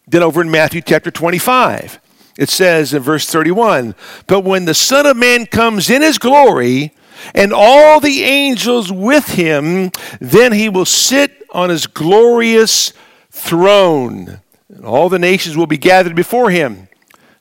[0.07, 1.99] Then over in Matthew chapter 25,
[2.37, 3.95] it says in verse 31
[4.27, 6.93] But when the Son of Man comes in his glory,
[7.33, 12.93] and all the angels with him, then he will sit on his glorious
[13.31, 14.39] throne.
[14.69, 16.87] And all the nations will be gathered before him.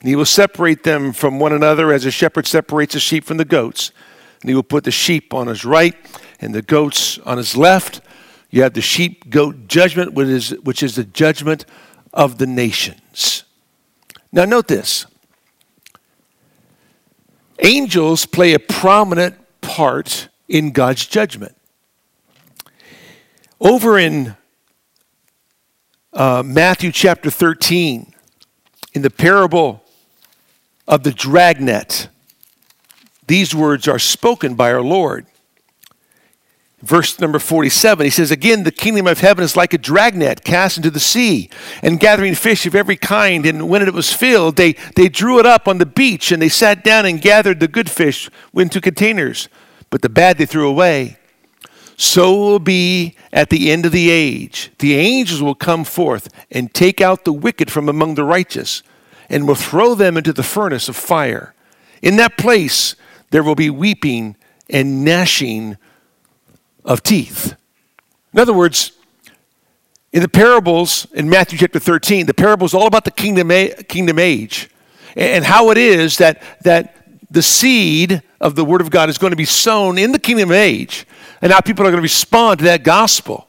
[0.01, 3.37] And he will separate them from one another as a shepherd separates the sheep from
[3.37, 3.93] the goats.
[4.41, 5.95] And he will put the sheep on his right
[6.41, 8.01] and the goats on his left.
[8.51, 11.67] You have the sheep goat judgment, which is, which is the judgment
[12.13, 13.46] of the nations.
[14.33, 15.07] Now, note this
[17.61, 21.57] angels play a prominent part in God's judgment.
[23.61, 24.37] Over in
[26.13, 28.13] uh, Matthew chapter 13,
[28.93, 29.83] in the parable
[30.87, 32.09] of the dragnet,
[33.27, 35.27] these words are spoken by our Lord
[36.83, 40.77] verse number 47, he says, Again, the kingdom of heaven is like a dragnet cast
[40.77, 41.49] into the sea
[41.83, 43.47] and gathering fish of every kind.
[43.47, 46.49] And when it was filled, they, they drew it up on the beach and they
[46.49, 49.49] sat down and gathered the good fish into containers,
[49.91, 51.19] but the bad they threw away.
[51.97, 54.71] so will be at the end of the age.
[54.79, 58.83] The angels will come forth and take out the wicked from among the righteous
[59.31, 61.55] and will throw them into the furnace of fire.
[62.03, 62.95] In that place
[63.31, 64.37] there will be weeping
[64.69, 65.79] and gnashing
[66.87, 67.55] of teeth.
[68.33, 68.93] In other words,
[70.13, 73.51] in the parables in Matthew chapter 13, the parable is all about the kingdom,
[73.89, 74.71] kingdom age
[75.17, 76.95] and how it is that, that
[77.31, 80.53] the seed of the Word of God is going to be sown in the kingdom
[80.53, 81.07] age,
[81.41, 83.49] and how people are going to respond to that gospel.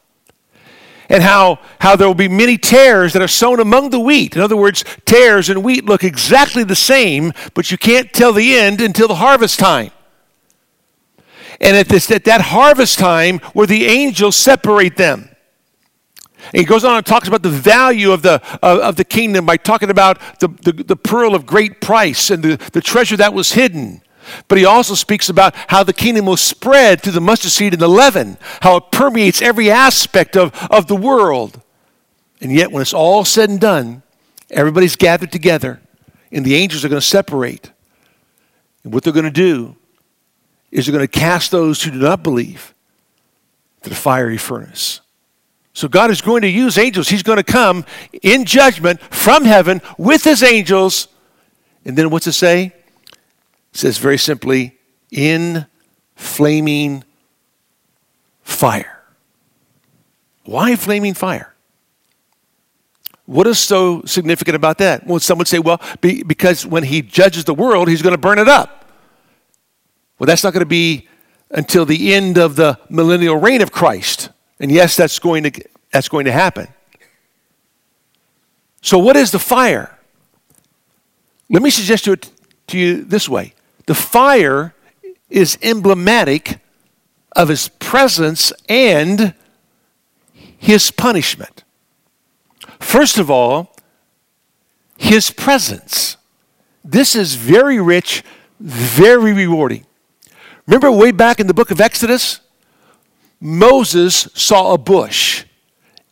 [1.09, 4.35] And how, how there will be many tares that are sown among the wheat.
[4.35, 8.57] In other words, tares and wheat look exactly the same, but you can't tell the
[8.57, 9.91] end until the harvest time.
[11.59, 15.29] And at, this, at that harvest time, where the angels separate them.
[16.53, 19.45] And he goes on and talks about the value of the, of, of the kingdom
[19.45, 23.33] by talking about the, the, the, pearl of great price and the, the treasure that
[23.33, 24.01] was hidden.
[24.47, 27.81] But he also speaks about how the kingdom will spread through the mustard seed and
[27.81, 31.61] the leaven, how it permeates every aspect of, of the world.
[32.41, 34.03] And yet, when it's all said and done,
[34.49, 35.81] everybody's gathered together,
[36.31, 37.71] and the angels are going to separate.
[38.83, 39.75] And what they're going to do
[40.71, 42.73] is going to cast those who do not believe
[43.83, 45.01] to the fiery furnace.
[45.73, 47.07] So God is going to use angels.
[47.07, 47.85] He's going to come
[48.23, 51.07] in judgment from heaven with his angels.
[51.85, 52.73] And then what's it say?
[53.05, 53.17] It
[53.73, 54.77] says very simply,
[55.11, 55.67] in
[56.15, 57.03] flaming
[58.41, 59.03] fire.
[60.45, 61.53] Why flaming fire?
[63.27, 65.05] What is so significant about that?
[65.05, 68.17] Well, some would say, well, be, because when he judges the world, he's going to
[68.17, 68.86] burn it up.
[70.17, 71.07] Well, that's not going to be
[71.51, 74.29] until the end of the millennial reign of Christ.
[74.59, 75.51] And yes, that's going to,
[75.91, 76.67] that's going to happen.
[78.81, 79.97] So, what is the fire?
[81.49, 82.31] Let me suggest to it
[82.67, 83.53] to you this way
[83.85, 84.73] the fire
[85.29, 86.59] is emblematic
[87.35, 89.33] of his presence and
[90.57, 91.63] his punishment.
[92.79, 93.75] First of all,
[94.97, 96.17] his presence.
[96.83, 98.23] This is very rich,
[98.59, 99.85] very rewarding.
[100.67, 102.41] Remember way back in the book of Exodus?
[103.39, 105.45] Moses saw a bush,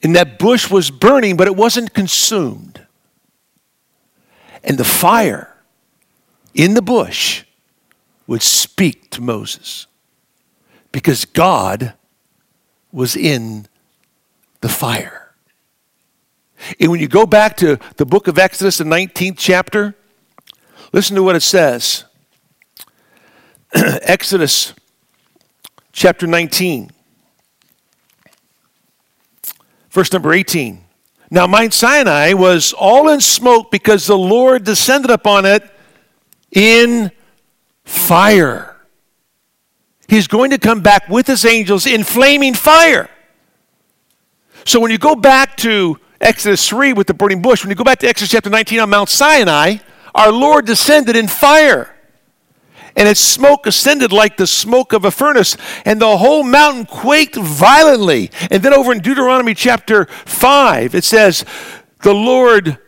[0.01, 2.85] and that bush was burning, but it wasn't consumed.
[4.63, 5.55] And the fire
[6.53, 7.43] in the bush
[8.27, 9.87] would speak to Moses
[10.91, 11.93] because God
[12.91, 13.67] was in
[14.61, 15.33] the fire.
[16.79, 19.93] And when you go back to the book of Exodus, the 19th chapter,
[20.93, 22.05] listen to what it says.
[24.03, 24.73] Exodus
[25.91, 26.91] chapter 19.
[29.89, 30.81] Verse number 18.
[31.29, 35.63] Now, Mount Sinai was all in smoke because the Lord descended upon it
[36.51, 37.11] in
[37.83, 38.77] fire.
[40.07, 43.09] He's going to come back with his angels in flaming fire.
[44.63, 47.83] So when you go back to Exodus 3 with the burning bush, when you go
[47.83, 49.77] back to Exodus chapter 19 on Mount Sinai,
[50.13, 51.94] our Lord descended in fire
[52.95, 57.35] and its smoke ascended like the smoke of a furnace, and the whole mountain quaked
[57.35, 58.31] violently.
[58.49, 61.45] And then over in Deuteronomy chapter 5, it says,
[62.01, 62.79] The Lord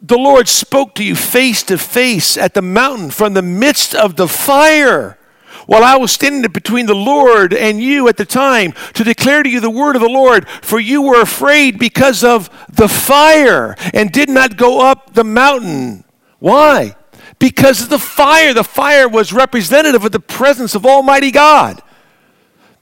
[0.00, 4.14] the Lord spoke to you face to face at the mountain from the midst of
[4.14, 5.18] the fire
[5.66, 9.50] while I was standing between the Lord and you at the time to declare to
[9.50, 14.10] you the word of the Lord, for you were afraid because of the fire and
[14.10, 16.04] did not go up the mountain.
[16.38, 16.96] Why?
[17.38, 18.52] Because of the fire.
[18.54, 21.82] The fire was representative of the presence of Almighty God.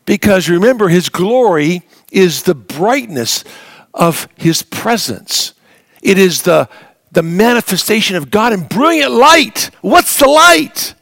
[0.04, 3.44] Because remember, His glory is the brightness
[3.92, 5.54] of His presence,
[6.02, 6.68] it is the,
[7.12, 9.70] the manifestation of God in brilliant light.
[9.80, 10.94] What's the light?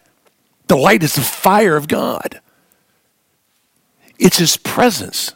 [0.68, 2.40] The light is the fire of God,
[4.18, 5.34] it's His presence.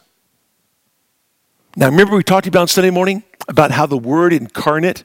[1.75, 5.03] Now, remember we talked about on Sunday morning about how the Word incarnate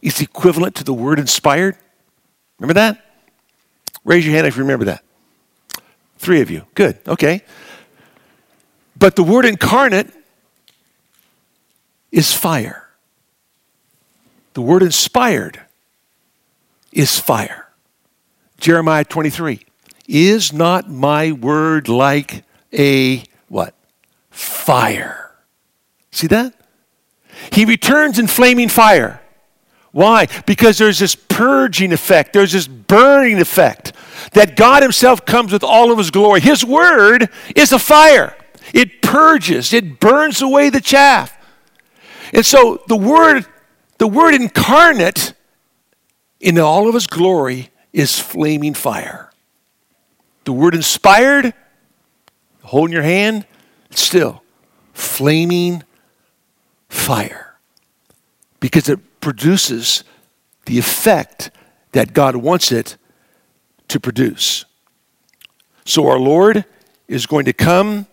[0.00, 1.76] is equivalent to the Word inspired?
[2.58, 3.04] Remember that?
[4.04, 5.04] Raise your hand if you remember that.
[6.18, 6.64] Three of you.
[6.74, 6.98] Good.
[7.06, 7.42] Okay.
[8.96, 10.10] But the word incarnate
[12.10, 12.88] is fire.
[14.54, 15.60] The word inspired
[16.90, 17.68] is fire.
[18.58, 19.64] Jeremiah 23.
[20.08, 23.74] Is not my word like a what?
[24.30, 25.32] Fire.
[26.10, 26.54] See that?
[27.52, 29.20] He returns in flaming fire.
[29.98, 30.28] Why?
[30.46, 33.92] Because there's this purging effect, there's this burning effect
[34.32, 36.40] that God Himself comes with all of His glory.
[36.40, 38.36] His Word is a fire,
[38.72, 41.36] it purges, it burns away the chaff.
[42.32, 43.44] And so the Word,
[43.98, 45.32] the Word incarnate
[46.38, 49.32] in all of His glory is flaming fire.
[50.44, 51.54] The Word inspired,
[52.62, 53.46] holding your hand,
[53.90, 54.44] still
[54.92, 55.82] flaming
[56.88, 57.56] fire
[58.60, 60.04] because it produces
[60.66, 61.50] the effect
[61.92, 62.96] that God wants it
[63.88, 64.64] to produce.
[65.84, 66.64] So our Lord
[67.06, 68.06] is going to come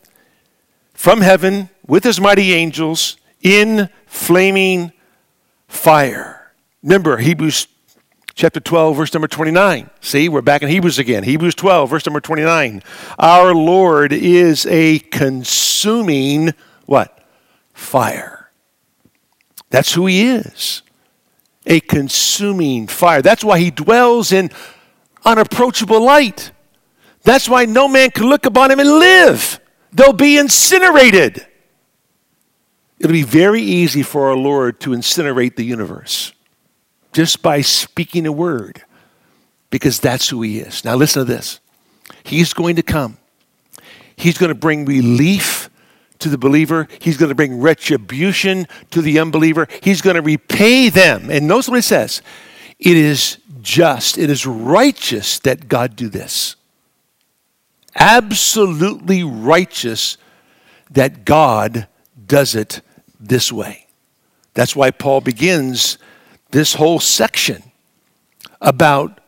[0.93, 4.93] from heaven with his mighty angels in flaming
[5.68, 6.53] fire.
[6.82, 7.68] Remember, Hebrews
[8.34, 9.89] chapter 12, verse number 29.
[10.01, 11.24] See, we're back in Hebrews again.
[11.24, 12.82] Hebrews 12, verse number 29.
[13.20, 16.53] Our Lord is a consuming
[16.86, 17.26] what?
[17.74, 18.51] Fire.
[19.70, 20.82] That's who he is.
[21.66, 23.22] A consuming fire.
[23.22, 24.51] That's why he dwells in
[25.24, 26.51] unapproachable light.
[27.24, 29.59] That's why no man can look upon him and live.
[29.91, 31.45] They'll be incinerated.
[32.99, 36.34] It'll be very easy for our Lord to incinerate the universe
[37.13, 38.84] just by speaking a word
[39.70, 40.84] because that's who he is.
[40.86, 41.59] Now, listen to this.
[42.24, 43.18] He's going to come,
[44.16, 45.70] he's going to bring relief
[46.20, 50.89] to the believer, he's going to bring retribution to the unbeliever, he's going to repay
[50.89, 51.30] them.
[51.30, 52.22] And notice what he says
[52.80, 56.55] it is just, it is righteous that God do this.
[57.95, 60.18] Absolutely righteous
[60.91, 61.88] that God
[62.28, 62.82] does it
[63.20, 63.88] this way.
[64.53, 65.97] That's why Paul begins
[66.51, 67.63] this whole section
[68.61, 69.20] about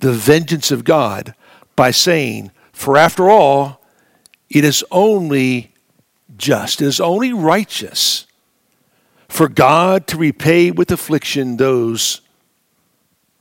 [0.00, 1.34] the vengeance of God
[1.76, 3.80] by saying, For after all,
[4.50, 5.72] it is only
[6.38, 8.26] just, it is only righteous
[9.28, 12.20] for God to repay with affliction those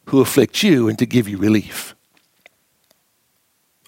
[0.08, 1.96] who afflict you and to give you relief.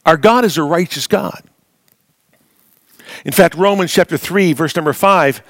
[0.06, 1.44] Our God is a righteous God.
[3.26, 5.42] In fact, Romans chapter 3, verse number 5,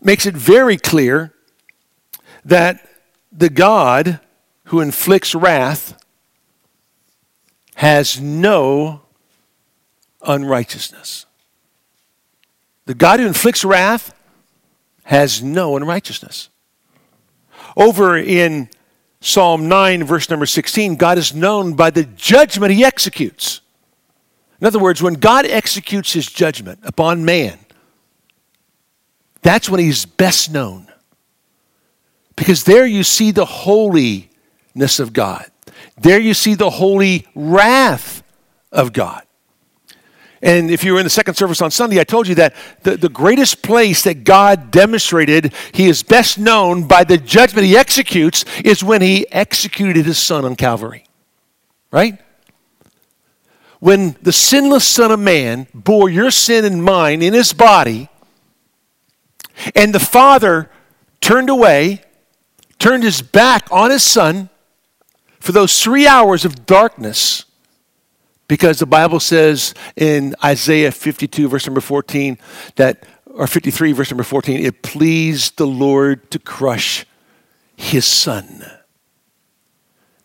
[0.00, 1.32] makes it very clear
[2.44, 2.88] that
[3.30, 4.20] the God
[4.64, 5.96] who inflicts wrath
[7.76, 9.02] has no
[10.22, 11.26] unrighteousness.
[12.86, 14.14] The God who inflicts wrath
[15.04, 16.48] has no unrighteousness.
[17.76, 18.68] Over in
[19.20, 23.60] Psalm 9, verse number 16, God is known by the judgment he executes.
[24.60, 27.58] In other words, when God executes his judgment upon man,
[29.42, 30.86] that's when he's best known.
[32.36, 35.46] Because there you see the holiness of God.
[36.00, 38.22] There you see the holy wrath
[38.70, 39.22] of God.
[40.42, 42.96] And if you were in the second service on Sunday, I told you that the,
[42.96, 48.44] the greatest place that God demonstrated he is best known by the judgment he executes
[48.64, 51.04] is when he executed his son on Calvary.
[51.92, 52.20] Right?
[53.78, 58.08] When the sinless Son of Man bore your sin and mine in his body,
[59.76, 60.70] and the Father
[61.20, 62.02] turned away,
[62.78, 64.48] turned his back on his Son
[65.38, 67.44] for those three hours of darkness.
[68.52, 72.36] Because the Bible says in Isaiah 52, verse number 14,
[72.76, 77.06] that, or 53, verse number 14, it pleased the Lord to crush
[77.76, 78.62] his son.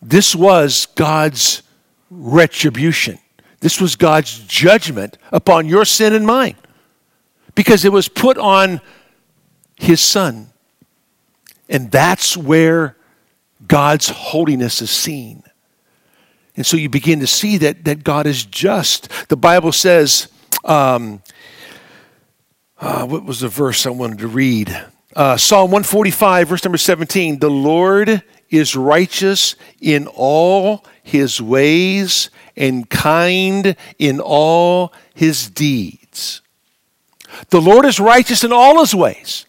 [0.02, 1.62] This was God's
[2.10, 3.18] retribution.
[3.60, 6.56] This was God's judgment upon your sin and mine
[7.54, 8.82] because it was put on
[9.76, 10.50] his son.
[11.66, 12.94] And that's where
[13.66, 15.44] God's holiness is seen.
[16.58, 19.08] And so you begin to see that, that God is just.
[19.28, 20.26] The Bible says,
[20.64, 21.22] um,
[22.80, 24.76] uh, what was the verse I wanted to read?
[25.14, 32.90] Uh, Psalm 145, verse number 17 The Lord is righteous in all his ways and
[32.90, 36.40] kind in all his deeds.
[37.50, 39.46] The Lord is righteous in all his ways.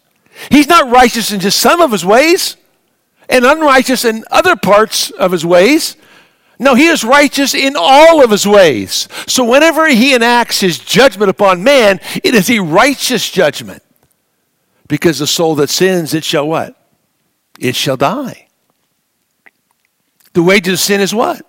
[0.48, 2.56] He's not righteous in just some of his ways
[3.28, 5.96] and unrighteous in other parts of his ways.
[6.60, 9.08] No, he is righteous in all of his ways.
[9.26, 13.82] So whenever he enacts his judgment upon man, it is a righteous judgment.
[14.86, 16.76] Because the soul that sins, it shall what?
[17.58, 18.48] It shall die.
[20.34, 21.46] The wages of sin is what?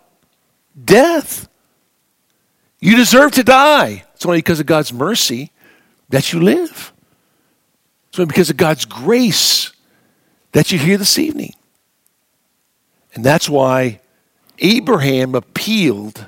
[0.81, 1.49] Death.
[2.79, 4.05] You deserve to die.
[4.15, 5.51] It's only because of God's mercy
[6.07, 6.93] that you live.
[8.09, 9.73] It's only because of God's grace
[10.53, 11.53] that you're here this evening.
[13.13, 14.00] And that's why
[14.61, 16.27] Abraham appealed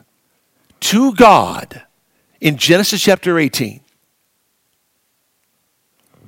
[0.82, 1.84] to God
[2.42, 3.80] in Genesis chapter 18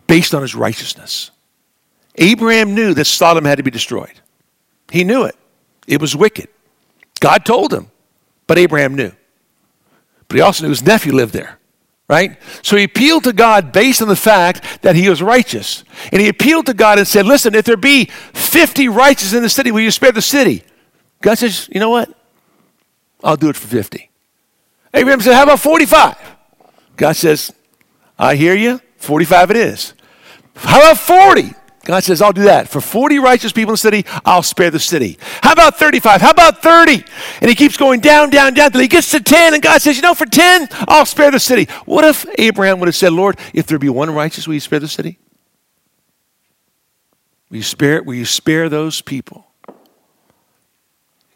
[0.07, 1.31] based on his righteousness.
[2.15, 4.13] Abraham knew that Sodom had to be destroyed.
[4.91, 5.35] He knew it.
[5.87, 6.47] It was wicked.
[7.19, 7.87] God told him,
[8.47, 9.11] but Abraham knew.
[10.27, 11.59] But he also knew his nephew lived there,
[12.07, 12.37] right?
[12.61, 15.83] So he appealed to God based on the fact that he was righteous.
[16.11, 19.49] And he appealed to God and said, Listen, if there be 50 righteous in the
[19.49, 20.63] city, will you spare the city?
[21.21, 22.09] God says, You know what?
[23.23, 24.09] I'll do it for 50.
[24.93, 26.17] Abraham said, How about 45?
[26.95, 27.51] God says,
[28.17, 28.79] I hear you.
[28.97, 29.93] 45 it is.
[30.55, 31.53] How about 40?
[31.85, 32.67] God says, I'll do that.
[32.67, 35.19] For 40 righteous people in the city, I'll spare the city.
[35.43, 36.19] How about 35?
[36.19, 37.03] How about 30?
[37.41, 39.53] And he keeps going down, down, down till he gets to 10.
[39.53, 41.67] And God says, You know, for 10, I'll spare the city.
[41.85, 44.79] What if Abraham would have said, Lord, if there be one righteous, will you spare
[44.79, 45.19] the city?
[47.49, 49.45] Will you spare, will you spare those people?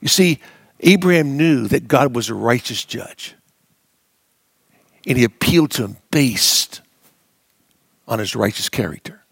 [0.01, 0.39] You see,
[0.79, 3.35] Abraham knew that God was a righteous judge.
[5.05, 6.81] And he appealed to him based
[8.07, 9.23] on his righteous character.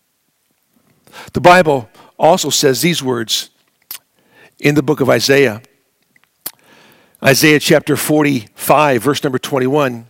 [1.33, 3.49] The Bible also says these words
[4.59, 5.61] in the book of Isaiah.
[7.23, 10.07] Isaiah chapter 45, verse number 21.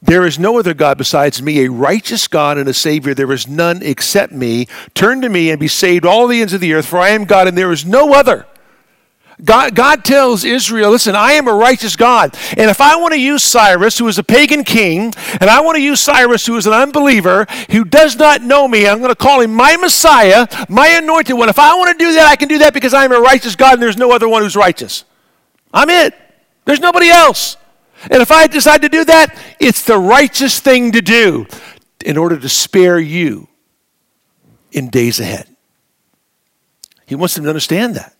[0.00, 3.14] There is no other God besides me, a righteous God and a Savior.
[3.14, 4.66] There is none except me.
[4.92, 7.24] Turn to me and be saved, all the ends of the earth, for I am
[7.24, 8.46] God and there is no other.
[9.42, 12.36] God, God tells Israel, listen, I am a righteous God.
[12.56, 15.76] And if I want to use Cyrus, who is a pagan king, and I want
[15.76, 19.16] to use Cyrus, who is an unbeliever, who does not know me, I'm going to
[19.16, 21.48] call him my Messiah, my anointed one.
[21.48, 23.56] If I want to do that, I can do that because I am a righteous
[23.56, 25.04] God and there's no other one who's righteous.
[25.72, 26.14] I'm it.
[26.64, 27.56] There's nobody else.
[28.10, 31.46] And if I decide to do that, it's the righteous thing to do
[32.04, 33.48] in order to spare you
[34.70, 35.48] in days ahead.
[37.06, 38.14] He wants them to understand that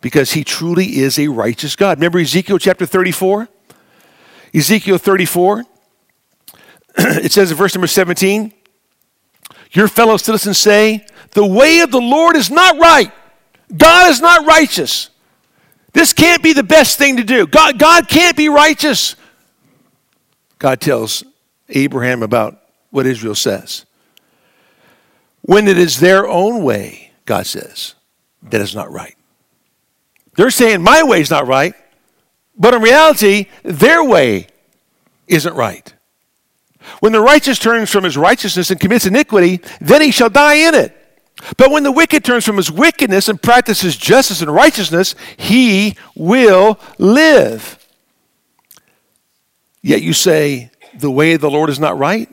[0.00, 1.98] because he truly is a righteous God.
[1.98, 3.48] Remember Ezekiel chapter 34?
[4.54, 5.64] Ezekiel 34,
[6.98, 8.52] it says in verse number 17,
[9.72, 13.12] Your fellow citizens say, The way of the Lord is not right.
[13.76, 15.10] God is not righteous.
[15.92, 17.46] This can't be the best thing to do.
[17.46, 19.16] God, God can't be righteous.
[20.58, 21.24] God tells
[21.68, 23.86] Abraham about what Israel says.
[25.42, 27.94] When it is their own way, God says,
[28.42, 29.16] that is not right.
[30.40, 31.74] They're saying my way is not right,
[32.56, 34.46] but in reality, their way
[35.28, 35.92] isn't right.
[37.00, 40.74] When the righteous turns from his righteousness and commits iniquity, then he shall die in
[40.74, 40.96] it.
[41.58, 46.80] But when the wicked turns from his wickedness and practices justice and righteousness, he will
[46.96, 47.78] live.
[49.82, 52.30] Yet you say, The way of the Lord is not right?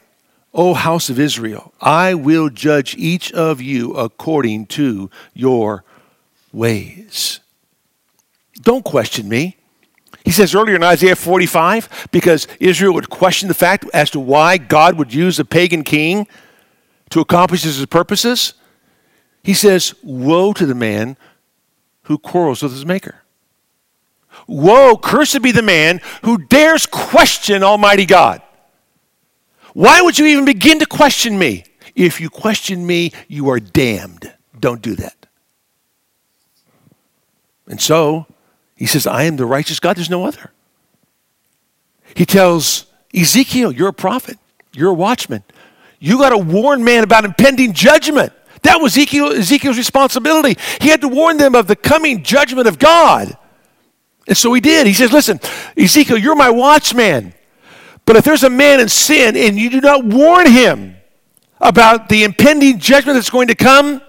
[0.53, 5.83] O house of Israel, I will judge each of you according to your
[6.53, 7.41] ways.
[8.61, 9.57] Don't question me.
[10.25, 14.57] He says earlier in Isaiah 45, because Israel would question the fact as to why
[14.57, 16.27] God would use a pagan king
[17.11, 18.53] to accomplish his purposes.
[19.43, 21.15] He says, Woe to the man
[22.03, 23.23] who quarrels with his maker.
[24.47, 28.41] Woe, cursed be the man who dares question Almighty God.
[29.73, 31.63] Why would you even begin to question me?
[31.95, 34.33] If you question me, you are damned.
[34.59, 35.25] Don't do that.
[37.67, 38.25] And so,
[38.77, 40.51] he says, I am the righteous God, there's no other.
[42.15, 44.37] He tells Ezekiel, You're a prophet,
[44.73, 45.43] you're a watchman.
[45.99, 48.31] You got to warn man about impending judgment.
[48.61, 50.59] That was Ezekiel, Ezekiel's responsibility.
[50.79, 53.35] He had to warn them of the coming judgment of God.
[54.27, 54.85] And so he did.
[54.85, 55.39] He says, Listen,
[55.75, 57.33] Ezekiel, you're my watchman.
[58.05, 60.95] But if there's a man in sin and you do not warn him
[61.59, 64.01] about the impending judgment that's going to come,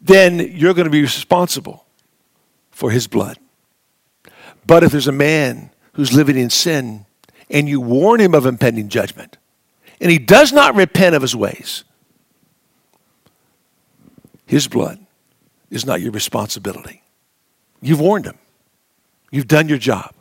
[0.00, 1.86] then you're going to be responsible
[2.78, 3.40] for his blood.
[4.64, 7.06] But if there's a man who's living in sin
[7.50, 9.36] and you warn him of impending judgment
[10.00, 11.82] and he does not repent of his ways,
[14.46, 15.04] his blood
[15.70, 17.02] is not your responsibility.
[17.82, 18.38] You've warned him,
[19.32, 20.14] you've done your job.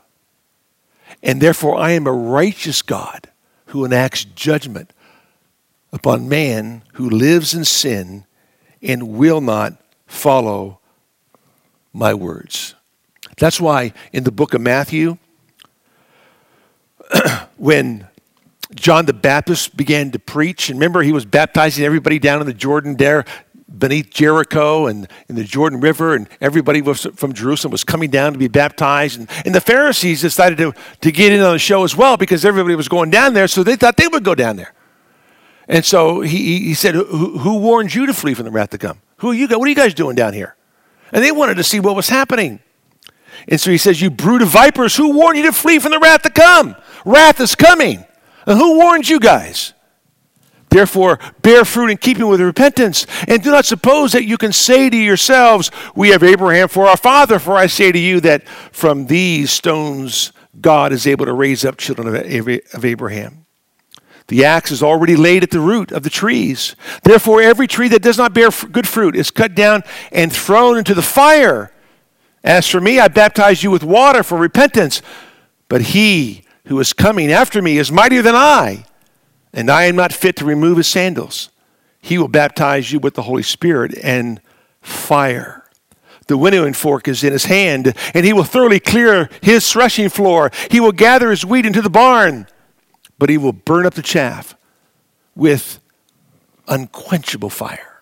[1.21, 3.29] And therefore, I am a righteous God
[3.67, 4.93] who enacts judgment
[5.93, 8.25] upon man who lives in sin
[8.81, 10.79] and will not follow
[11.97, 12.75] my words.
[13.37, 15.17] That's why in the book of Matthew,
[17.57, 18.07] when
[18.75, 22.53] John the Baptist began to preach, and remember he was baptizing everybody down in the
[22.53, 23.25] Jordan there
[23.77, 28.33] beneath Jericho and in the Jordan River, and everybody was, from Jerusalem was coming down
[28.33, 29.19] to be baptized.
[29.19, 32.45] And, and the Pharisees decided to, to get in on the show as well because
[32.45, 34.73] everybody was going down there, so they thought they would go down there.
[35.67, 38.77] And so he, he said, who, who warned you to flee from the wrath to
[38.77, 39.01] come?
[39.17, 39.57] Who are you guys?
[39.57, 40.56] What are you guys doing down here?
[41.11, 42.59] And they wanted to see what was happening.
[43.47, 45.99] And so he says, You brood of vipers, who warned you to flee from the
[45.99, 46.75] wrath to come?
[47.05, 48.05] Wrath is coming.
[48.45, 49.73] And who warned you guys?
[50.69, 53.07] Therefore, bear fruit in keeping with repentance.
[53.27, 56.97] And do not suppose that you can say to yourselves, We have Abraham for our
[56.97, 57.39] father.
[57.39, 61.77] For I say to you that from these stones God is able to raise up
[61.77, 63.46] children of Abraham.
[64.27, 66.75] The axe is already laid at the root of the trees.
[67.03, 70.93] Therefore, every tree that does not bear good fruit is cut down and thrown into
[70.93, 71.71] the fire.
[72.43, 75.01] As for me, I baptize you with water for repentance,
[75.69, 78.85] but he who is coming after me is mightier than I,
[79.53, 81.49] and I am not fit to remove his sandals.
[82.01, 84.41] He will baptize you with the Holy Spirit and
[84.81, 85.63] fire.
[86.27, 90.51] The winnowing fork is in his hand, and he will thoroughly clear his threshing floor.
[90.69, 92.47] He will gather his wheat into the barn,
[93.17, 94.55] but he will burn up the chaff
[95.35, 95.79] with
[96.67, 98.01] unquenchable fire.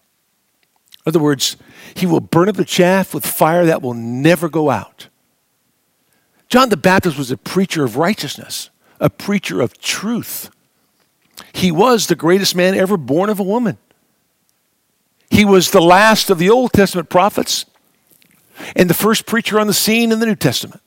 [1.05, 1.57] In other words,
[1.93, 5.07] he will burn up the chaff with fire that will never go out.
[6.49, 10.49] John the Baptist was a preacher of righteousness, a preacher of truth.
[11.53, 13.77] He was the greatest man ever born of a woman.
[15.29, 17.65] He was the last of the Old Testament prophets
[18.75, 20.81] and the first preacher on the scene in the New Testament.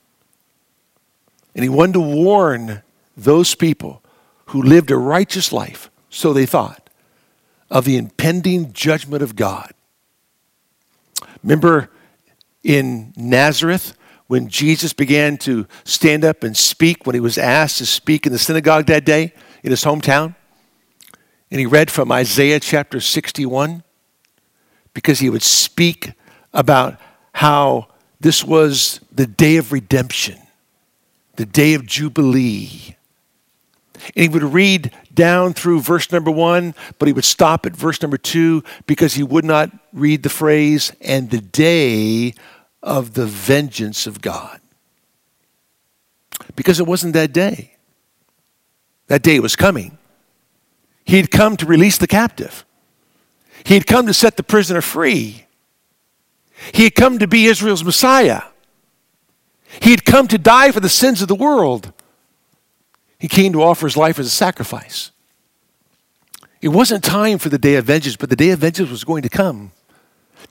[1.55, 2.81] And he wanted to warn
[3.15, 4.01] those people
[4.49, 6.89] who lived a righteous life, so they thought,
[7.69, 9.71] of the impending judgment of God.
[11.43, 11.89] Remember
[12.63, 13.95] in Nazareth
[14.27, 18.31] when Jesus began to stand up and speak, when he was asked to speak in
[18.31, 19.33] the synagogue that day
[19.63, 20.35] in his hometown?
[21.51, 23.83] And he read from Isaiah chapter 61
[24.93, 26.11] because he would speak
[26.53, 26.99] about
[27.33, 27.87] how
[28.19, 30.39] this was the day of redemption,
[31.35, 32.95] the day of Jubilee.
[34.15, 38.01] And he would read down through verse number one, but he would stop at verse
[38.01, 42.33] number two because he would not read the phrase, and the day
[42.81, 44.59] of the vengeance of God.
[46.55, 47.75] Because it wasn't that day.
[49.07, 49.97] That day was coming.
[51.03, 52.65] He had come to release the captive.
[53.63, 55.45] He had come to set the prisoner free.
[56.71, 58.43] He had come to be Israel's Messiah.
[59.81, 61.93] He had come to die for the sins of the world.
[63.19, 65.11] He came to offer his life as a sacrifice.
[66.61, 69.23] It wasn't time for the day of vengeance, but the day of vengeance was going
[69.23, 69.71] to come.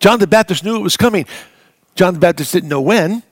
[0.00, 1.26] John the Baptist knew it was coming.
[1.94, 3.22] John the Baptist didn't know when,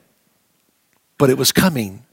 [1.18, 2.05] but it was coming.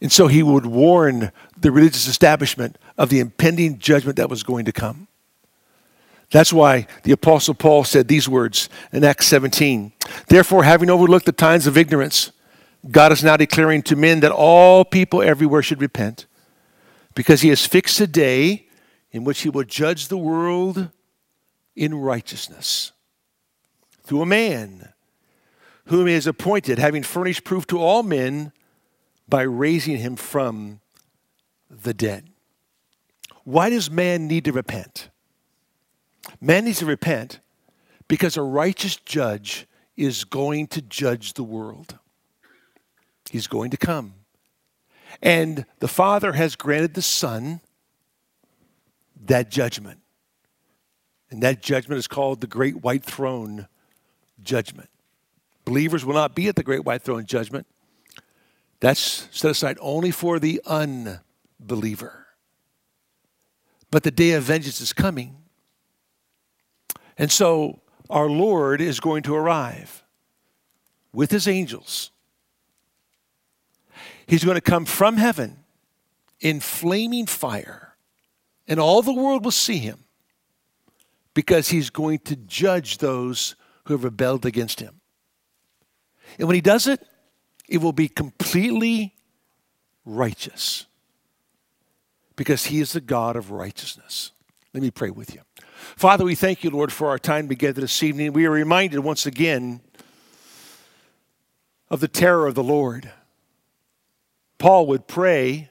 [0.00, 4.64] And so he would warn the religious establishment of the impending judgment that was going
[4.64, 5.06] to come.
[6.30, 9.92] That's why the Apostle Paul said these words in Acts 17
[10.28, 12.32] Therefore, having overlooked the times of ignorance,
[12.90, 16.26] God is now declaring to men that all people everywhere should repent,
[17.14, 18.66] because he has fixed a day
[19.12, 20.88] in which he will judge the world
[21.76, 22.92] in righteousness
[24.02, 24.92] through a man
[25.86, 28.52] whom he has appointed, having furnished proof to all men
[29.28, 30.80] by raising him from
[31.70, 32.28] the dead.
[33.44, 35.08] Why does man need to repent?
[36.40, 37.40] Man needs to repent
[38.08, 39.66] because a righteous judge
[39.96, 41.98] is going to judge the world.
[43.32, 44.12] He's going to come.
[45.22, 47.62] And the Father has granted the Son
[49.24, 50.00] that judgment.
[51.30, 53.68] And that judgment is called the Great White Throne
[54.42, 54.90] judgment.
[55.64, 57.66] Believers will not be at the great white throne judgment.
[58.80, 62.26] That's set aside only for the unbeliever.
[63.90, 65.36] But the day of vengeance is coming.
[67.16, 67.80] And so
[68.10, 70.04] our Lord is going to arrive
[71.14, 72.10] with his angels.
[74.26, 75.58] He's going to come from heaven
[76.40, 77.96] in flaming fire,
[78.66, 80.04] and all the world will see him
[81.34, 85.00] because he's going to judge those who have rebelled against him.
[86.38, 87.06] And when he does it,
[87.68, 89.14] it will be completely
[90.04, 90.86] righteous
[92.36, 94.32] because he is the God of righteousness.
[94.74, 95.42] Let me pray with you.
[95.96, 98.32] Father, we thank you, Lord, for our time together this evening.
[98.32, 99.80] We are reminded once again
[101.90, 103.10] of the terror of the Lord.
[104.62, 105.70] Paul would pray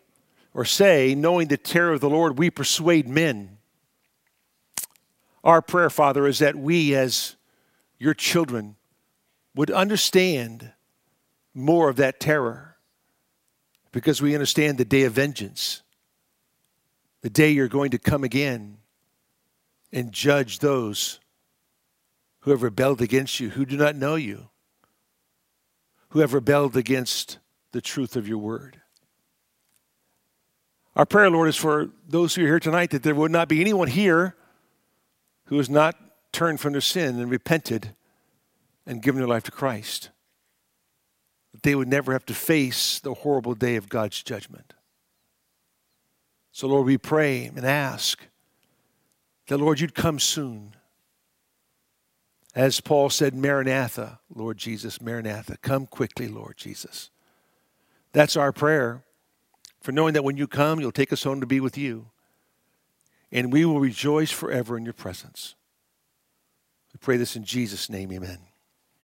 [0.54, 3.58] or say, knowing the terror of the Lord, we persuade men.
[5.46, 7.38] Our prayer, Father, is that we as
[8.00, 8.76] your children
[9.56, 10.74] would understand
[11.54, 12.76] more of that terror
[13.94, 15.84] because we understand the day of vengeance,
[17.22, 18.76] the day you're going to come again
[19.94, 21.22] and judge those
[22.42, 24.50] who have rebelled against you, who do not know you,
[26.10, 27.38] who have rebelled against
[27.72, 28.81] the truth of your word.
[30.96, 33.62] Our prayer, Lord, is for those who are here tonight that there would not be
[33.62, 34.36] anyone here
[35.46, 35.96] who has not
[36.32, 37.96] turned from their sin and repented
[38.86, 40.10] and given their life to Christ,
[41.54, 44.74] that they would never have to face the horrible day of God's judgment.
[46.52, 48.26] So, Lord, we pray and ask
[49.48, 50.76] that, Lord, you'd come soon.
[52.54, 57.10] As Paul said, Maranatha, Lord Jesus, Maranatha, come quickly, Lord Jesus.
[58.12, 59.06] That's our prayer
[59.82, 62.08] for knowing that when you come, you'll take us home to be with you.
[63.32, 65.56] And we will rejoice forever in your presence.
[66.94, 68.40] We pray this in Jesus' name, amen.